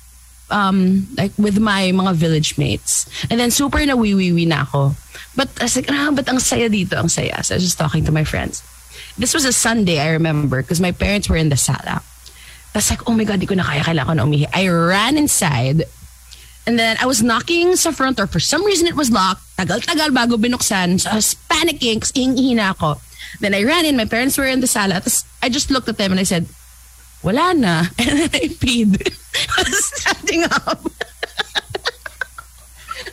um, 0.50 1.06
like 1.16 1.32
with 1.38 1.58
my 1.58 1.90
mga 1.94 2.14
village 2.14 2.58
mates. 2.58 3.08
And 3.30 3.38
then 3.38 3.50
super 3.50 3.84
na 3.84 3.94
wiwiwi 3.94 4.46
na 4.46 4.62
ako. 4.62 4.94
But 5.36 5.48
I 5.60 5.64
was 5.64 5.76
like, 5.76 5.90
ah, 5.90 6.10
ba't 6.10 6.28
ang 6.28 6.40
saya 6.40 6.68
dito, 6.68 6.98
ang 6.98 7.08
saya. 7.08 7.42
So 7.44 7.54
I 7.54 7.56
was 7.56 7.64
just 7.64 7.78
talking 7.78 8.04
to 8.04 8.12
my 8.12 8.24
friends. 8.24 8.62
This 9.18 9.34
was 9.34 9.44
a 9.44 9.52
Sunday, 9.52 9.98
I 10.00 10.10
remember, 10.10 10.62
because 10.62 10.80
my 10.80 10.92
parents 10.92 11.28
were 11.28 11.36
in 11.36 11.48
the 11.48 11.56
sala. 11.56 12.02
Tapos 12.74 12.90
like, 12.90 13.08
oh 13.08 13.14
my 13.14 13.24
God, 13.24 13.40
di 13.40 13.46
ko 13.46 13.54
na 13.54 13.64
kaya, 13.64 13.82
kailangan 13.82 14.06
ko 14.06 14.14
na 14.14 14.24
umihi. 14.26 14.46
I 14.54 14.68
ran 14.68 15.18
inside 15.18 15.84
And 16.68 16.78
then 16.78 17.00
I 17.00 17.08
was 17.08 17.24
knocking 17.24 17.80
sa 17.80 17.96
front 17.96 18.20
door. 18.20 18.28
For 18.28 18.44
some 18.44 18.60
reason, 18.60 18.84
it 18.84 18.92
was 18.92 19.08
locked. 19.08 19.40
Tagal-tagal 19.56 20.12
bago 20.12 20.36
binuksan. 20.36 21.00
So 21.00 21.08
I 21.08 21.16
was 21.16 21.32
panicking 21.48 22.04
kasi 22.04 22.28
hihina 22.28 22.76
ako. 22.76 23.00
Then 23.40 23.56
I 23.56 23.64
ran 23.64 23.88
in. 23.88 23.96
My 23.96 24.04
parents 24.04 24.36
were 24.36 24.44
in 24.44 24.60
the 24.60 24.68
sala. 24.68 25.00
Tapos 25.00 25.24
I 25.40 25.48
just 25.48 25.72
looked 25.72 25.88
at 25.88 25.96
them 25.96 26.12
and 26.12 26.20
I 26.20 26.28
said, 26.28 26.44
wala 27.22 27.54
na. 27.54 27.84
And 27.98 28.08
then 28.18 28.30
I 28.32 28.46
peed. 28.58 28.98
I 29.02 29.62
was 29.62 29.84
standing 29.98 30.44
up. 30.44 30.80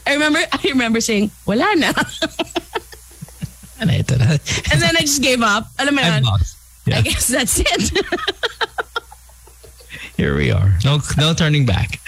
I 0.06 0.14
remember 0.14 0.40
I 0.40 0.62
remember 0.70 1.02
saying, 1.02 1.32
wala 1.46 1.66
na. 1.76 1.92
ano 3.82 3.92
ito 3.92 4.16
na? 4.18 4.38
And 4.72 4.78
then 4.82 4.96
I 4.98 5.02
just 5.02 5.22
gave 5.22 5.42
up. 5.42 5.68
Alam 5.82 5.96
mo 5.98 6.02
yun? 6.02 6.24
I 6.94 7.02
guess 7.02 7.28
that's 7.28 7.58
it. 7.60 7.86
Here 10.18 10.36
we 10.36 10.52
are. 10.52 10.74
No, 10.86 11.00
no 11.18 11.34
turning 11.34 11.66
back. 11.66 12.00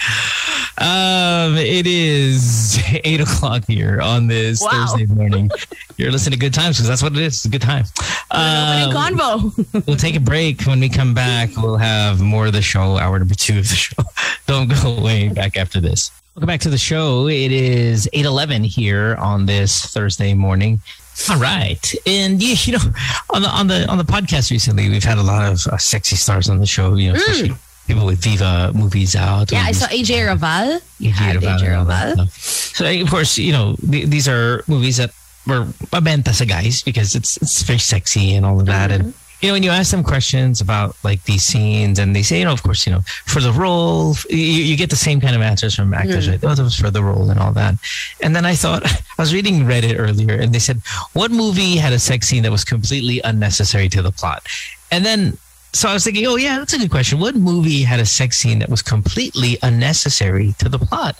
Um, 0.78 1.56
it 1.58 1.86
is 1.86 2.78
eight 3.04 3.20
o'clock 3.20 3.64
here 3.66 4.00
on 4.00 4.26
this 4.28 4.62
Wow. 4.62 4.86
Thursday 4.86 5.06
morning. 5.12 5.50
You're 5.96 6.10
listening 6.10 6.38
to 6.38 6.38
Good 6.38 6.54
Times 6.54 6.76
because 6.78 6.88
that's 6.88 7.02
what 7.02 7.12
it 7.12 7.18
is. 7.18 7.34
It's 7.34 7.44
a 7.44 7.48
good 7.50 7.60
time. 7.62 7.84
Um, 8.30 8.92
convo. 8.92 9.86
we'll 9.86 9.96
take 9.96 10.16
a 10.16 10.20
break. 10.20 10.62
When 10.62 10.80
we 10.80 10.88
come 10.88 11.12
back, 11.12 11.50
we'll 11.56 11.76
have 11.76 12.20
more 12.20 12.46
of 12.46 12.52
the 12.54 12.62
show, 12.62 12.96
hour 12.96 13.18
number 13.18 13.34
two 13.34 13.58
of 13.58 13.68
the 13.68 13.74
show. 13.74 14.02
Don't 14.46 14.68
go 14.82 14.96
away. 14.96 15.28
Back 15.28 15.56
after 15.56 15.80
this. 15.80 16.10
Welcome 16.34 16.46
back 16.46 16.60
to 16.60 16.70
the 16.70 16.78
show. 16.78 17.26
It 17.28 17.52
is 17.52 18.08
eight 18.12 18.24
eleven 18.24 18.62
here 18.64 19.16
on 19.16 19.44
this 19.46 19.86
Thursday 19.86 20.32
morning. 20.34 20.80
All 21.28 21.36
right, 21.38 21.92
and 22.06 22.40
you, 22.40 22.54
you 22.60 22.74
know, 22.74 22.84
on 23.30 23.42
the 23.42 23.48
on 23.48 23.66
the 23.66 23.86
on 23.88 23.98
the 23.98 24.04
podcast 24.04 24.52
recently, 24.52 24.88
we've 24.88 25.02
had 25.02 25.18
a 25.18 25.22
lot 25.22 25.50
of 25.50 25.66
uh, 25.66 25.76
sexy 25.76 26.14
stars 26.14 26.48
on 26.48 26.60
the 26.60 26.66
show. 26.66 26.94
You 26.94 27.08
know, 27.12 27.16
especially 27.18 27.56
people 27.88 28.06
with 28.06 28.22
Viva 28.22 28.70
movies 28.74 29.16
out. 29.16 29.50
Yeah, 29.50 29.64
I 29.66 29.72
saw 29.72 29.86
AJ 29.88 30.28
Raval. 30.28 30.80
You 31.00 31.10
had 31.10 31.36
AJ 31.36 31.64
and 31.66 31.74
all 31.74 31.86
Raval. 31.86 32.28
So 32.76 32.84
of 32.86 33.08
course, 33.10 33.38
you 33.38 33.52
know 33.52 33.74
th- 33.90 34.06
these 34.06 34.28
are 34.28 34.62
movies 34.68 34.98
that 34.98 35.10
were 35.48 35.64
mabenta 35.90 36.30
sa 36.36 36.44
guys 36.44 36.82
because 36.84 37.16
it's 37.16 37.36
it's 37.42 37.62
very 37.64 37.80
sexy 37.80 38.34
and 38.36 38.44
all 38.46 38.60
of 38.60 38.66
that. 38.66 38.92
And 38.92 39.04
Mm-hmm. 39.10 39.40
you 39.40 39.46
know 39.48 39.54
when 39.54 39.62
you 39.62 39.70
ask 39.70 39.90
them 39.94 40.02
questions 40.02 40.60
about 40.60 40.98
like 41.06 41.22
these 41.30 41.44
scenes, 41.46 41.98
and 42.02 42.10
they 42.14 42.22
say, 42.26 42.38
you 42.40 42.44
know, 42.44 42.52
of 42.52 42.62
course, 42.66 42.82
you 42.86 42.92
know, 42.92 43.02
for 43.32 43.38
the 43.40 43.52
role, 43.54 44.14
you, 44.28 44.60
you 44.68 44.76
get 44.76 44.90
the 44.90 44.98
same 45.08 45.20
kind 45.22 45.36
of 45.38 45.42
answers 45.42 45.74
from 45.78 45.94
actors, 45.94 46.26
Mm-hmm. 46.26 46.42
right? 46.44 46.52
Oh, 46.52 46.54
that 46.58 46.62
was 46.70 46.74
for 46.74 46.90
the 46.90 47.02
role 47.02 47.30
and 47.30 47.38
all 47.38 47.54
that. 47.54 47.74
And 48.20 48.34
then 48.34 48.44
I 48.44 48.54
thought 48.58 48.82
I 49.18 49.22
was 49.22 49.30
reading 49.32 49.62
Reddit 49.62 49.94
earlier, 49.96 50.34
and 50.42 50.50
they 50.52 50.58
said, 50.58 50.78
what 51.14 51.30
movie 51.30 51.78
had 51.78 51.92
a 51.94 51.98
sex 52.02 52.26
scene 52.28 52.42
that 52.42 52.50
was 52.58 52.64
completely 52.66 53.22
unnecessary 53.22 53.88
to 53.94 54.02
the 54.02 54.10
plot? 54.10 54.42
And 54.90 55.06
then 55.06 55.38
so 55.72 55.88
I 55.88 55.92
was 55.92 56.04
thinking, 56.04 56.26
oh 56.26 56.36
yeah, 56.36 56.58
that's 56.58 56.72
a 56.72 56.78
good 56.78 56.90
question. 56.90 57.18
What 57.20 57.34
movie 57.36 57.82
had 57.82 58.00
a 58.00 58.06
sex 58.06 58.38
scene 58.38 58.58
that 58.60 58.68
was 58.68 58.82
completely 58.82 59.58
unnecessary 59.62 60.54
to 60.58 60.68
the 60.68 60.78
plot? 60.78 61.18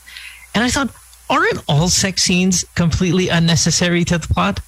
And 0.55 0.65
I 0.65 0.71
thought, 0.71 0.91
aren't 1.31 1.63
all 1.69 1.89
sex 1.89 2.23
scenes 2.23 2.65
completely 2.75 3.29
unnecessary 3.29 4.05
to 4.05 4.19
the 4.19 4.27
plot? 4.29 4.61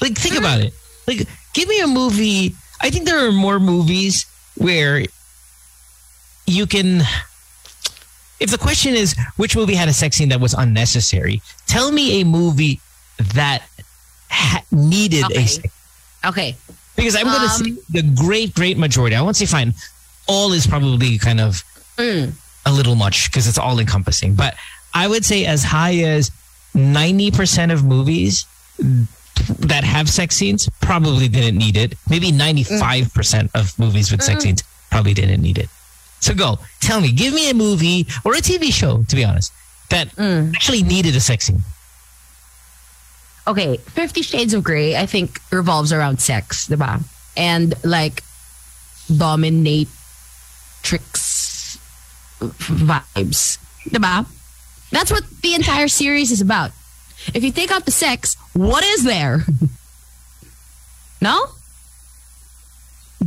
Like, 0.00 0.16
think 0.16 0.36
about 0.36 0.60
it. 0.60 0.72
Like, 1.06 1.26
give 1.54 1.68
me 1.68 1.80
a 1.80 1.86
movie. 1.86 2.54
I 2.80 2.90
think 2.90 3.04
there 3.06 3.26
are 3.26 3.32
more 3.32 3.58
movies 3.58 4.26
where 4.56 5.02
you 6.46 6.66
can. 6.66 7.02
If 8.38 8.50
the 8.50 8.58
question 8.58 8.94
is 8.94 9.16
which 9.36 9.56
movie 9.56 9.74
had 9.74 9.88
a 9.88 9.92
sex 9.94 10.16
scene 10.16 10.28
that 10.28 10.40
was 10.40 10.52
unnecessary, 10.54 11.40
tell 11.66 11.90
me 11.90 12.20
a 12.20 12.24
movie 12.24 12.80
that 13.34 13.62
ha- 14.28 14.62
needed 14.70 15.24
Okay. 15.24 15.42
a 15.42 15.46
sex 15.48 15.74
Okay. 16.24 16.56
Because 16.96 17.14
I'm 17.16 17.24
going 17.24 17.36
to 17.48 17.54
Um, 17.54 17.64
say 17.64 17.72
the 17.90 18.02
great, 18.02 18.54
great 18.54 18.78
majority. 18.78 19.14
I 19.16 19.20
won't 19.22 19.36
say 19.36 19.46
fine. 19.46 19.74
All 20.26 20.52
is 20.52 20.66
probably 20.66 21.18
kind 21.18 21.40
of 21.40 21.62
Mm. 21.98 22.32
a 22.66 22.72
little 22.72 22.94
much 22.96 23.30
because 23.30 23.46
it's 23.46 23.58
all 23.58 23.78
encompassing. 23.78 24.34
But 24.34 24.54
I 24.92 25.06
would 25.06 25.24
say 25.24 25.44
as 25.46 25.62
high 25.62 25.96
as 25.98 26.30
90% 26.74 27.70
of 27.72 27.84
movies 27.84 28.44
that 29.60 29.84
have 29.84 30.08
sex 30.08 30.36
scenes 30.36 30.68
probably 30.80 31.28
didn't 31.28 31.56
need 31.58 31.76
it. 31.76 31.94
Maybe 32.08 32.30
95% 32.32 33.50
of 33.54 33.78
movies 33.78 34.10
with 34.10 34.22
sex 34.22 34.42
scenes 34.42 34.62
probably 34.90 35.14
didn't 35.14 35.40
need 35.42 35.58
it. 35.58 35.68
So 36.20 36.34
go, 36.34 36.58
tell 36.80 37.00
me, 37.00 37.12
give 37.12 37.34
me 37.34 37.50
a 37.50 37.54
movie 37.54 38.06
or 38.24 38.34
a 38.34 38.40
TV 38.40 38.72
show, 38.72 39.02
to 39.08 39.16
be 39.16 39.24
honest, 39.24 39.52
that 39.90 40.08
actually 40.18 40.82
needed 40.82 41.14
a 41.14 41.20
sex 41.20 41.46
scene. 41.46 41.62
Okay, 43.46 43.76
Fifty 43.76 44.22
Shades 44.22 44.54
of 44.54 44.62
Grey, 44.62 44.96
I 44.96 45.06
think 45.06 45.40
revolves 45.50 45.92
around 45.92 46.20
sex, 46.20 46.68
diba? 46.68 47.02
And 47.36 47.74
like 47.84 48.22
dominate 49.14 49.88
tricks 50.82 51.78
vibes. 52.40 53.58
Diba? 53.88 54.26
That's 54.90 55.10
what 55.10 55.24
the 55.42 55.54
entire 55.54 55.88
series 55.88 56.30
is 56.30 56.40
about. 56.40 56.70
If 57.34 57.42
you 57.42 57.50
take 57.50 57.70
out 57.70 57.84
the 57.84 57.90
sex, 57.90 58.36
what 58.52 58.84
is 58.84 59.04
there? 59.04 59.44
no? 61.20 61.46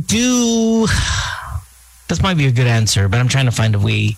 Do 0.06 0.86
this 2.10 2.20
might 2.20 2.36
be 2.36 2.46
a 2.46 2.52
good 2.52 2.66
answer, 2.66 3.08
but 3.08 3.20
I'm 3.20 3.28
trying 3.28 3.44
to 3.44 3.52
find 3.52 3.74
a 3.74 3.78
way. 3.78 4.16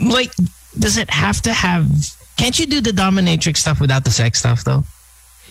Like, 0.00 0.32
does 0.76 0.96
it 0.96 1.08
have 1.08 1.40
to 1.42 1.52
have? 1.52 1.88
Can't 2.36 2.58
you 2.58 2.66
do 2.66 2.80
the 2.80 2.90
dominatrix 2.90 3.58
stuff 3.58 3.80
without 3.80 4.04
the 4.04 4.10
sex 4.10 4.38
stuff 4.38 4.64
though? 4.64 4.84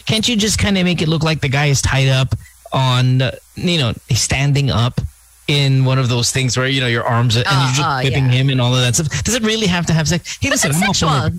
Can't 0.06 0.27
you 0.27 0.36
just 0.36 0.60
kind 0.60 0.77
of 0.77 0.84
make 0.86 1.01
it 1.01 1.08
look 1.08 1.24
like 1.24 1.42
the 1.42 1.50
guy 1.50 1.65
is 1.68 1.82
tied 1.82 2.10
up 2.10 2.36
on, 2.72 3.22
you 3.56 3.80
know, 3.80 3.94
he's 4.08 4.22
standing 4.22 4.70
up 4.70 5.01
in 5.48 5.86
one 5.86 5.98
of 6.00 6.10
those 6.10 6.32
things 6.32 6.58
where 6.58 6.68
you 6.68 6.82
know 6.82 6.88
your 6.88 7.04
arms 7.04 7.36
and 7.36 7.46
Uh, 7.48 7.51
you're 7.51 7.75
just 7.75 7.82
uh, 7.82 8.00
whipping 8.04 8.25
yeah. 8.25 8.32
him 8.32 8.50
and 8.50 8.60
all 8.62 8.74
of 8.75 8.82
that 8.82 8.96
stuff? 8.96 9.24
Does 9.24 9.36
it 9.36 9.44
really 9.44 9.68
have 9.68 9.86
to 9.88 9.94
have 9.94 10.08
sex? 10.08 10.38
Hey, 10.42 10.50
listen, 10.50 10.72
I'm 10.74 10.80
sexual. 10.80 11.30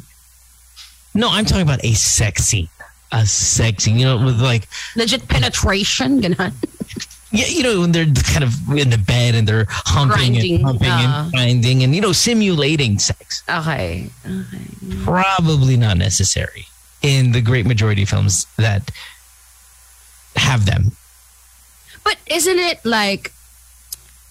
no, 1.14 1.28
I'm 1.30 1.44
talking 1.44 1.62
about 1.62 1.84
a 1.84 1.92
sex 1.94 2.44
scene. 2.44 2.68
A 3.12 3.24
sex 3.24 3.84
scene, 3.84 3.98
you 3.98 4.04
know, 4.04 4.24
with 4.24 4.40
like 4.40 4.68
Legit 4.96 5.28
penetration. 5.28 6.20
Ganun. 6.22 6.52
Yeah, 7.36 7.46
you 7.46 7.62
know, 7.62 7.80
when 7.80 7.92
they're 7.92 8.06
kind 8.06 8.44
of 8.44 8.52
in 8.70 8.90
the 8.90 8.98
bed 8.98 9.34
and 9.34 9.46
they're 9.46 9.66
humping 9.68 10.32
Grinding, 10.32 10.54
and 10.56 10.64
humping 10.64 10.88
uh. 10.88 11.24
and 11.24 11.32
grinding 11.32 11.82
and, 11.82 11.94
you 11.94 12.00
know, 12.00 12.12
simulating 12.12 12.98
sex. 12.98 13.42
Okay. 13.48 14.10
okay. 14.24 14.64
Probably 15.04 15.76
not 15.76 15.96
necessary 15.98 16.66
in 17.02 17.32
the 17.32 17.40
great 17.40 17.66
majority 17.66 18.02
of 18.02 18.08
films 18.08 18.46
that 18.56 18.90
have 20.36 20.66
them. 20.66 20.92
But 22.04 22.16
isn't 22.26 22.58
it 22.58 22.84
like, 22.84 23.32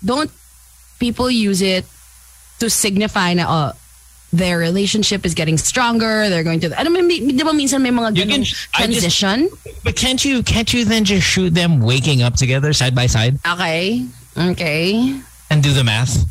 don't 0.04 0.32
people 1.00 1.30
use 1.30 1.62
it 1.62 1.86
to 2.60 2.70
signify 2.70 3.34
na, 3.34 3.46
oh, 3.48 3.78
their 4.38 4.58
relationship 4.58 5.26
is 5.26 5.34
getting 5.34 5.58
stronger, 5.58 6.30
they're 6.30 6.44
going 6.44 6.60
to, 6.62 6.70
ano, 6.80 6.90
may, 6.90 7.02
may- 7.02 7.20
di 7.32 7.44
ba 7.44 7.52
minsan 7.54 7.82
may 7.82 7.92
mga 7.92 8.16
You 8.16 8.26
can- 8.26 8.42
ganong 8.42 8.56
I 8.76 8.88
just- 8.88 9.18
transition? 9.18 9.50
But 9.84 9.96
can't 9.96 10.24
you 10.24 10.42
can't 10.44 10.72
you 10.74 10.86
then 10.86 11.06
just 11.06 11.26
shoot 11.26 11.54
them 11.54 11.80
waking 11.80 12.22
up 12.22 12.36
together 12.36 12.74
side 12.74 12.96
by 12.96 13.06
side 13.08 13.38
okay. 13.46 14.06
Okay. 14.38 15.16
and 15.50 15.62
do 15.64 15.72
the 15.74 15.84
math? 15.84 16.26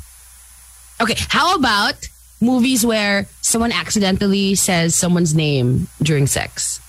Okay. 1.01 1.15
How 1.29 1.55
about 1.57 1.95
movies 2.41 2.85
where 2.85 3.27
someone 3.43 3.73
accidentally 3.73 4.55
says 4.55 4.95
someone's 4.95 5.35
name 5.35 5.89
during 6.03 6.27
sex? 6.27 6.81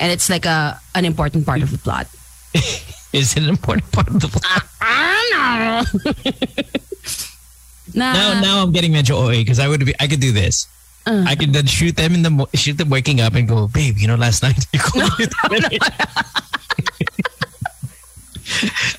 And 0.00 0.10
it's 0.10 0.28
like 0.28 0.44
a 0.44 0.78
an 0.94 1.04
important 1.06 1.46
part 1.46 1.62
of 1.62 1.70
the 1.70 1.78
plot. 1.78 2.06
Is 3.14 3.38
it 3.38 3.44
an 3.46 3.48
important 3.48 3.86
part 3.94 4.08
of 4.10 4.18
the 4.20 4.26
plot? 4.26 4.62
Ah, 4.82 5.22
no. 5.30 6.10
nah. 7.94 8.12
Now, 8.12 8.40
now 8.40 8.62
I'm 8.62 8.72
getting 8.72 8.92
Metro 8.92 9.16
OA 9.16 9.32
because 9.38 9.58
I 9.58 9.68
would 9.68 9.84
be 9.84 9.94
I 10.00 10.06
could 10.06 10.20
do 10.20 10.32
this. 10.32 10.66
Uh. 11.06 11.24
I 11.26 11.34
could 11.34 11.52
then 11.52 11.66
shoot 11.66 11.96
them 11.96 12.14
in 12.14 12.22
the 12.22 12.30
mo- 12.30 12.48
shoot 12.54 12.78
them 12.78 12.90
waking 12.90 13.20
up 13.20 13.34
and 13.34 13.48
go, 13.48 13.68
babe. 13.68 13.96
You 13.98 14.08
know, 14.08 14.16
last 14.16 14.42
night 14.42 14.64
you 14.72 14.80
called 14.80 15.10
me. 15.18 15.78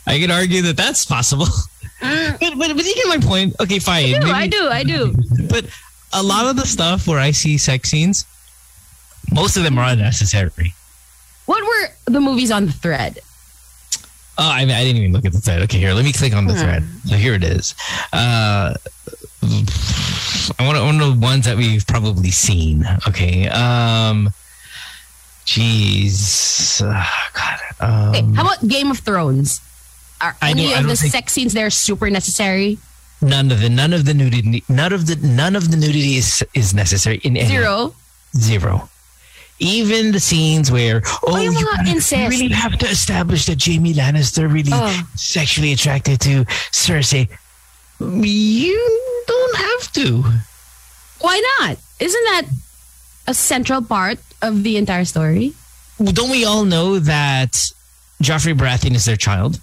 I 0.08 0.20
could 0.20 0.32
argue 0.32 0.62
that 0.64 0.78
that's 0.78 1.06
possible. 1.06 1.48
but, 2.02 2.40
but 2.40 2.76
but 2.76 2.86
you 2.86 2.96
get 2.96 3.08
my 3.08 3.18
point. 3.26 3.56
Okay, 3.60 3.80
fine. 3.80 4.06
I 4.06 4.20
do, 4.20 4.20
Maybe- 4.20 4.32
I 4.32 4.48
do, 4.48 4.68
I 4.70 4.84
do. 4.84 5.14
But 5.50 5.66
a 6.14 6.24
lot 6.24 6.46
of 6.48 6.56
the 6.56 6.66
stuff 6.66 7.08
where 7.08 7.20
I 7.20 7.32
see 7.32 7.58
sex 7.58 7.90
scenes, 7.90 8.26
most 9.34 9.58
of 9.58 9.64
them 9.64 9.78
are 9.78 9.90
unnecessary. 9.90 10.74
What 11.46 11.64
were 11.64 11.90
the 12.12 12.22
movies 12.22 12.52
on 12.52 12.66
the 12.68 12.72
thread? 12.74 13.20
Oh, 14.38 14.50
I, 14.50 14.62
I 14.64 14.66
didn't 14.66 14.98
even 14.98 15.14
look 15.14 15.26
at 15.26 15.32
the 15.34 15.40
thread. 15.40 15.62
Okay, 15.64 15.78
here, 15.80 15.94
let 15.94 16.04
me 16.04 16.12
click 16.12 16.34
on 16.34 16.46
the 16.46 16.54
thread. 16.56 16.84
So 17.06 17.16
here 17.16 17.34
it 17.34 17.44
is. 17.44 17.74
Uh, 18.12 18.74
I 20.60 20.66
want 20.66 20.78
to 20.78 20.84
one 20.84 21.00
of 21.02 21.14
the 21.14 21.20
ones 21.26 21.46
that 21.46 21.56
we've 21.58 21.86
probably 21.88 22.32
seen. 22.32 22.86
Okay. 23.08 23.48
Um, 23.48 24.32
jeez. 25.46 26.82
Ah, 26.84 27.32
God. 27.34 27.60
Okay, 28.12 28.20
Um, 28.26 28.34
how 28.34 28.44
about 28.44 28.68
Game 28.68 28.92
of 28.92 29.00
Thrones? 29.00 29.62
Are 30.22 30.36
I 30.42 30.52
any 30.52 30.74
of 30.74 30.88
the 30.88 30.96
sex 30.96 31.34
scenes 31.34 31.54
there 31.54 31.70
super 31.70 32.10
necessary? 32.10 32.78
none 33.22 33.50
of 33.50 33.62
the 33.62 33.70
none 33.70 33.94
of 33.94 34.04
the 34.06 34.14
nudity 34.14 34.62
none 34.68 34.92
of 34.92 35.08
the 35.08 35.16
none 35.16 35.56
of 35.56 35.72
the 35.72 35.78
nudity 35.78 36.18
is 36.18 36.44
is 36.54 36.74
necessary 36.74 37.18
in 37.24 37.38
any 37.38 37.48
Zero. 37.48 37.96
zero. 38.36 38.90
Even 39.60 40.12
the 40.12 40.20
scenes 40.20 40.70
where 40.70 41.02
oh 41.24 41.38
you, 41.38 41.52
really 42.30 42.50
have 42.50 42.78
to 42.80 42.88
establish 42.88 43.46
that 43.46 43.64
Jaime 43.64 43.94
Lannister 43.94 44.52
really 44.52 44.72
Oh. 44.74 45.08
sexually 45.16 45.72
attracted 45.72 46.20
to 46.22 46.44
Cersei. 46.72 47.30
You 48.00 49.22
don't 49.28 49.58
have 49.58 49.92
to. 49.94 50.24
Why 51.22 51.42
not? 51.60 51.78
Isn't 52.00 52.24
that 52.26 52.44
a 53.28 53.34
central 53.34 53.82
part 53.82 54.20
of 54.42 54.64
the 54.64 54.76
entire 54.76 55.06
story? 55.06 55.54
Don't 56.04 56.30
we 56.30 56.44
all 56.44 56.66
know 56.66 57.00
that 57.00 57.54
Joffrey 58.22 58.54
Baratheon 58.54 58.96
is 58.96 59.06
their 59.06 59.16
child? 59.16 59.62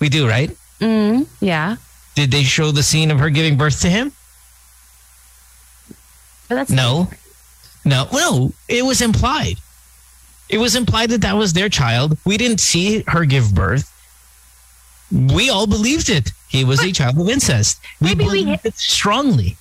We 0.00 0.08
do, 0.08 0.26
right? 0.28 0.50
Mm, 0.80 1.28
yeah. 1.40 1.76
Did 2.16 2.32
they 2.32 2.42
show 2.42 2.72
the 2.72 2.82
scene 2.82 3.12
of 3.12 3.20
her 3.20 3.30
giving 3.30 3.56
birth 3.56 3.80
to 3.82 3.88
him? 3.88 4.10
But 6.48 6.56
that's 6.56 6.70
No. 7.84 8.08
No. 8.12 8.52
It 8.68 8.84
was 8.84 9.00
implied. 9.00 9.56
It 10.48 10.58
was 10.58 10.74
implied 10.74 11.10
that 11.10 11.20
that 11.22 11.36
was 11.36 11.52
their 11.52 11.68
child. 11.68 12.18
We 12.26 12.36
didn't 12.36 12.60
see 12.60 13.04
her 13.06 13.24
give 13.24 13.54
birth. 13.54 13.86
We 15.10 15.50
all 15.50 15.66
believed 15.66 16.08
it. 16.10 16.30
He 16.48 16.64
was 16.64 16.82
a 16.82 16.90
child 16.92 17.18
of 17.18 17.28
incest. 17.28 17.80
We 18.00 18.08
Maybe 18.14 18.24
we- 18.24 18.44
believed 18.44 18.66
it 18.66 18.76
strongly. 18.76 19.56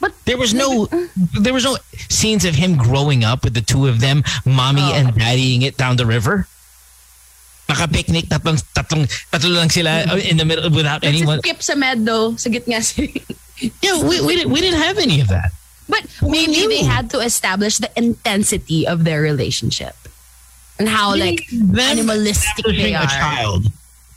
But 0.00 0.14
There 0.24 0.38
was 0.38 0.54
no 0.54 0.88
there 1.36 1.52
was 1.52 1.64
no 1.64 1.76
scenes 2.08 2.46
of 2.48 2.54
him 2.54 2.76
growing 2.80 3.22
up 3.22 3.44
with 3.44 3.52
the 3.52 3.60
two 3.60 3.84
of 3.86 4.00
them, 4.00 4.24
mommy 4.46 4.80
Oh. 4.80 4.94
and 4.96 5.12
daddying 5.12 5.60
it 5.60 5.76
down 5.76 5.96
the 6.00 6.06
river. 6.06 6.48
Naka-picnic, 7.68 8.24
tatlong, 8.32 8.56
tatlong, 8.74 9.04
tatlo 9.30 9.54
lang 9.60 9.68
sila 9.68 10.04
uh, 10.10 10.16
in 10.16 10.38
the 10.38 10.44
middle 10.44 10.70
without 10.70 11.02
Let's 11.04 11.14
anyone. 11.20 11.38
skip 11.44 11.62
sa 11.62 11.74
meddo, 11.76 12.34
sa 12.40 12.48
gitna 12.48 12.80
si... 12.82 13.12
Yeah, 13.84 14.00
we, 14.02 14.24
we, 14.24 14.36
didn't, 14.40 14.50
we 14.50 14.60
didn't 14.64 14.80
have 14.80 14.96
any 14.98 15.20
of 15.20 15.28
that. 15.28 15.52
But 15.90 16.06
maybe 16.22 16.66
they 16.66 16.84
had 16.84 17.10
to 17.10 17.18
establish 17.20 17.78
the 17.78 17.90
intensity 17.96 18.86
of 18.86 19.04
their 19.04 19.20
relationship. 19.20 19.94
And 20.78 20.88
how 20.88 21.14
like 21.16 21.46
Them 21.50 21.78
animalistic 21.98 22.64
they 22.64 22.94
are. 22.94 23.04
a 23.04 23.06
child 23.06 23.66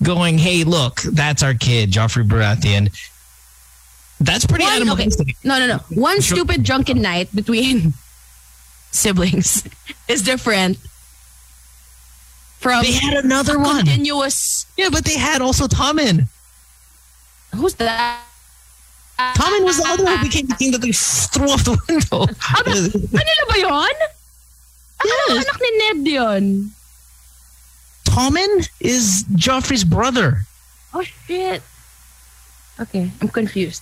going, 0.01 0.37
hey, 0.37 0.63
look, 0.63 1.01
that's 1.01 1.43
our 1.43 1.53
kid, 1.53 1.91
Joffrey 1.91 2.25
Baratheon. 2.27 2.89
That's 4.19 4.45
pretty 4.45 4.63
One, 4.63 4.73
okay. 4.73 4.81
animalistic. 4.81 5.35
No, 5.43 5.59
no, 5.59 5.67
no. 5.67 5.79
One 6.01 6.21
stupid 6.21 6.63
drunken 6.63 7.01
night 7.01 7.33
between 7.35 7.93
siblings 8.91 9.63
is 10.07 10.21
different 10.21 10.77
from 12.59 12.83
They 12.83 12.93
had 12.93 13.25
another 13.25 13.59
one. 13.59 13.79
continuous. 13.85 14.65
Yeah, 14.77 14.87
but 14.89 15.03
they 15.03 15.17
had 15.17 15.41
also 15.41 15.67
Tommen. 15.67 16.27
Who's 17.55 17.75
that? 17.75 18.21
Tommen 19.35 19.63
was 19.63 19.77
the 19.77 19.87
other 19.87 20.03
one 20.03 20.17
who 20.17 20.23
became 20.25 20.47
the 20.47 20.55
king 20.55 20.71
that 20.71 20.81
they 20.81 20.91
threw 20.91 21.49
off 21.49 21.63
the 21.63 21.77
window. 21.87 22.25
Kanila 22.27 23.43
ba 23.49 23.55
yun? 23.59 23.95
Akala 24.99 25.23
ko 25.27 25.33
Yes. 25.33 25.45
anak 25.47 25.57
ni 25.61 25.69
Ned 25.77 26.07
yun. 26.07 26.45
Tommen 28.05 28.69
is 28.79 29.23
Joffrey's 29.35 29.83
brother. 29.83 30.43
Oh, 30.93 31.01
shit. 31.03 31.61
Okay, 32.79 33.11
I'm 33.21 33.29
confused. 33.29 33.81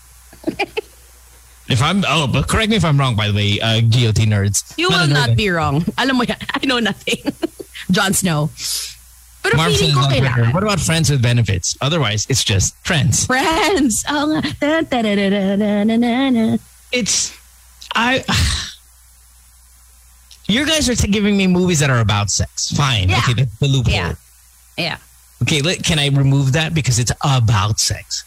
If 1.67 1.81
I'm, 1.81 2.03
oh, 2.07 2.27
but 2.27 2.47
correct 2.47 2.69
me 2.69 2.75
if 2.75 2.83
I'm 2.83 2.99
wrong, 2.99 3.15
by 3.15 3.27
the 3.29 3.33
way, 3.35 3.59
uh, 3.61 3.79
GOT 3.81 4.27
nerds. 4.27 4.63
You 4.77 4.89
No, 4.89 4.97
will 4.99 5.07
no, 5.07 5.13
no, 5.13 5.19
not 5.21 5.29
no. 5.29 5.35
be 5.35 5.49
wrong. 5.49 5.85
Alam 5.97 6.17
mo 6.17 6.23
yan. 6.23 6.37
I 6.53 6.65
know 6.65 6.79
nothing. 6.79 7.21
Jon 7.91 8.13
Snow. 8.13 8.49
Pero 9.43 9.57
Marv 9.57 9.73
feeling 9.75 9.95
ko 9.95 10.01
kailangan. 10.07 10.53
What 10.53 10.63
about 10.63 10.79
friends 10.79 11.09
with 11.09 11.21
benefits? 11.21 11.75
Otherwise, 11.81 12.27
it's 12.29 12.43
just 12.43 12.75
friends. 12.85 13.25
Friends. 13.25 14.05
Oo 14.09 14.37
nga. 14.37 14.41
Da, 14.61 14.81
da, 14.85 15.01
da, 15.01 15.15
da, 15.15 15.55
da, 15.57 15.83
da, 15.83 15.97
da, 15.97 16.29
da. 16.29 16.57
It's 16.91 17.33
I. 17.95 18.23
You 20.47 20.65
guys 20.65 20.89
are 20.89 20.95
giving 21.07 21.37
me 21.37 21.47
movies 21.47 21.79
that 21.79 21.89
are 21.89 21.99
about 21.99 22.29
sex. 22.29 22.71
Fine. 22.71 23.09
Yeah. 23.09 23.19
Okay, 23.19 23.33
that's 23.33 23.57
the 23.59 23.67
loophole. 23.67 23.93
Yeah. 23.93 24.15
Yeah. 24.77 24.97
Okay, 25.41 25.61
let, 25.61 25.83
can 25.83 25.97
I 25.97 26.09
remove 26.09 26.53
that 26.53 26.73
because 26.73 26.99
it's 26.99 27.11
about 27.23 27.79
sex? 27.79 28.25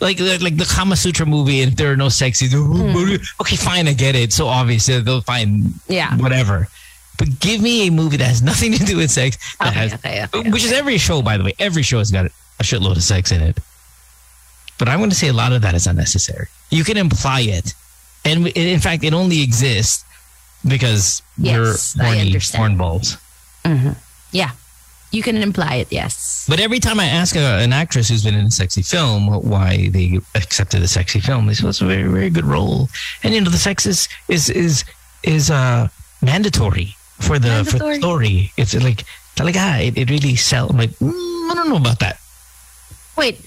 Like 0.00 0.18
like 0.18 0.56
the 0.58 0.66
Kama 0.68 0.96
Sutra 0.96 1.24
movie, 1.24 1.62
and 1.62 1.76
there 1.76 1.92
are 1.92 1.96
no 1.96 2.08
sex 2.08 2.38
scenes. 2.40 2.52
Hmm. 2.52 3.14
Okay, 3.40 3.54
fine, 3.56 3.86
I 3.86 3.92
get 3.94 4.16
it. 4.16 4.32
So 4.32 4.48
obvious, 4.48 4.86
they'll 4.86 5.20
find 5.22 5.74
Yeah. 5.88 6.16
whatever. 6.16 6.66
But 7.18 7.38
give 7.40 7.60
me 7.60 7.86
a 7.88 7.90
movie 7.90 8.16
that 8.16 8.26
has 8.26 8.42
nothing 8.42 8.72
to 8.72 8.84
do 8.84 8.96
with 8.96 9.10
sex. 9.10 9.36
That 9.58 9.68
Okay, 9.68 9.78
has, 9.78 9.94
okay, 9.94 10.24
okay, 10.34 10.50
which 10.50 10.64
is 10.64 10.72
every 10.72 10.98
show, 10.98 11.22
by 11.22 11.36
the 11.36 11.44
way. 11.44 11.54
Every 11.58 11.82
show 11.82 11.98
has 11.98 12.10
got 12.10 12.26
a 12.26 12.62
shitload 12.62 12.96
of 12.96 13.02
sex 13.02 13.30
in 13.32 13.42
it. 13.42 13.58
But 14.78 14.88
I'm 14.88 14.98
going 14.98 15.10
to 15.10 15.16
say 15.16 15.28
a 15.28 15.32
lot 15.32 15.52
of 15.52 15.62
that 15.62 15.74
is 15.74 15.86
unnecessary. 15.86 16.48
You 16.70 16.82
can 16.84 16.96
imply 16.96 17.40
it, 17.42 17.74
and 18.24 18.48
in 18.48 18.80
fact, 18.80 19.04
it 19.04 19.12
only 19.14 19.42
exists 19.42 20.04
because 20.66 21.22
Yes, 21.38 21.96
I 22.00 22.04
horny 22.04 22.20
understand. 22.22 22.78
hornballs. 22.78 23.18
Yeah. 24.32 24.50
You 25.10 25.22
can 25.22 25.36
imply 25.36 25.74
it, 25.74 25.88
yes. 25.92 26.46
But 26.48 26.58
every 26.58 26.80
time 26.80 26.98
I 26.98 27.04
ask 27.04 27.36
a, 27.36 27.38
an 27.60 27.72
actress 27.74 28.08
who's 28.08 28.24
been 28.24 28.34
in 28.34 28.46
a 28.46 28.50
sexy 28.50 28.80
film 28.80 29.26
why 29.26 29.88
they 29.90 30.18
accepted 30.34 30.82
a 30.82 30.88
sexy 30.88 31.20
film, 31.20 31.46
they 31.46 31.52
say 31.54 31.68
it's 31.68 31.82
a 31.82 31.86
very 31.86 32.04
very 32.10 32.30
good 32.30 32.46
role, 32.46 32.88
and 33.22 33.34
you 33.34 33.42
know 33.42 33.50
the 33.50 33.58
sex 33.58 33.84
is 33.84 34.08
is 34.28 34.48
is 34.48 34.84
is 35.22 35.50
uh 35.50 35.88
mandatory 36.22 36.96
for 37.22 37.38
the 37.38 37.64
for 37.64 37.78
the 37.78 37.94
story. 37.96 38.52
It's 38.56 38.74
like 38.74 39.04
talaga 39.36 39.86
it, 39.86 39.96
it 39.96 40.10
really 40.10 40.36
sell. 40.36 40.68
I'm 40.70 40.76
like 40.76 40.90
mm, 40.98 41.50
I 41.50 41.54
don't 41.54 41.68
know 41.68 41.76
about 41.80 41.98
that. 42.00 42.18
Wait, 43.16 43.40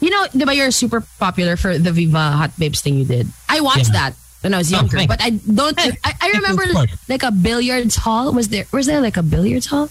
you 0.00 0.10
know, 0.10 0.26
ba 0.34 0.54
you're 0.54 0.70
super 0.70 1.02
popular 1.18 1.56
for 1.56 1.78
the 1.78 1.92
Viva 1.92 2.32
Hot 2.32 2.50
Babes 2.58 2.80
thing 2.80 2.96
you 2.96 3.04
did? 3.04 3.26
I 3.48 3.60
watched 3.60 3.88
Yeah. 3.94 4.10
that 4.10 4.12
when 4.42 4.52
I 4.54 4.58
was 4.58 4.72
Oh, 4.72 4.76
younger, 4.76 4.96
thanks. 4.98 5.10
but 5.14 5.22
I 5.22 5.30
don't. 5.30 5.78
I, 6.04 6.12
I 6.20 6.28
remember 6.38 6.64
like 7.08 7.22
a 7.22 7.30
billiards 7.32 7.96
hall. 7.96 8.32
Was 8.32 8.48
there? 8.48 8.66
Was 8.72 8.86
there 8.86 9.00
like 9.00 9.16
a 9.16 9.22
billiards 9.22 9.66
hall? 9.66 9.88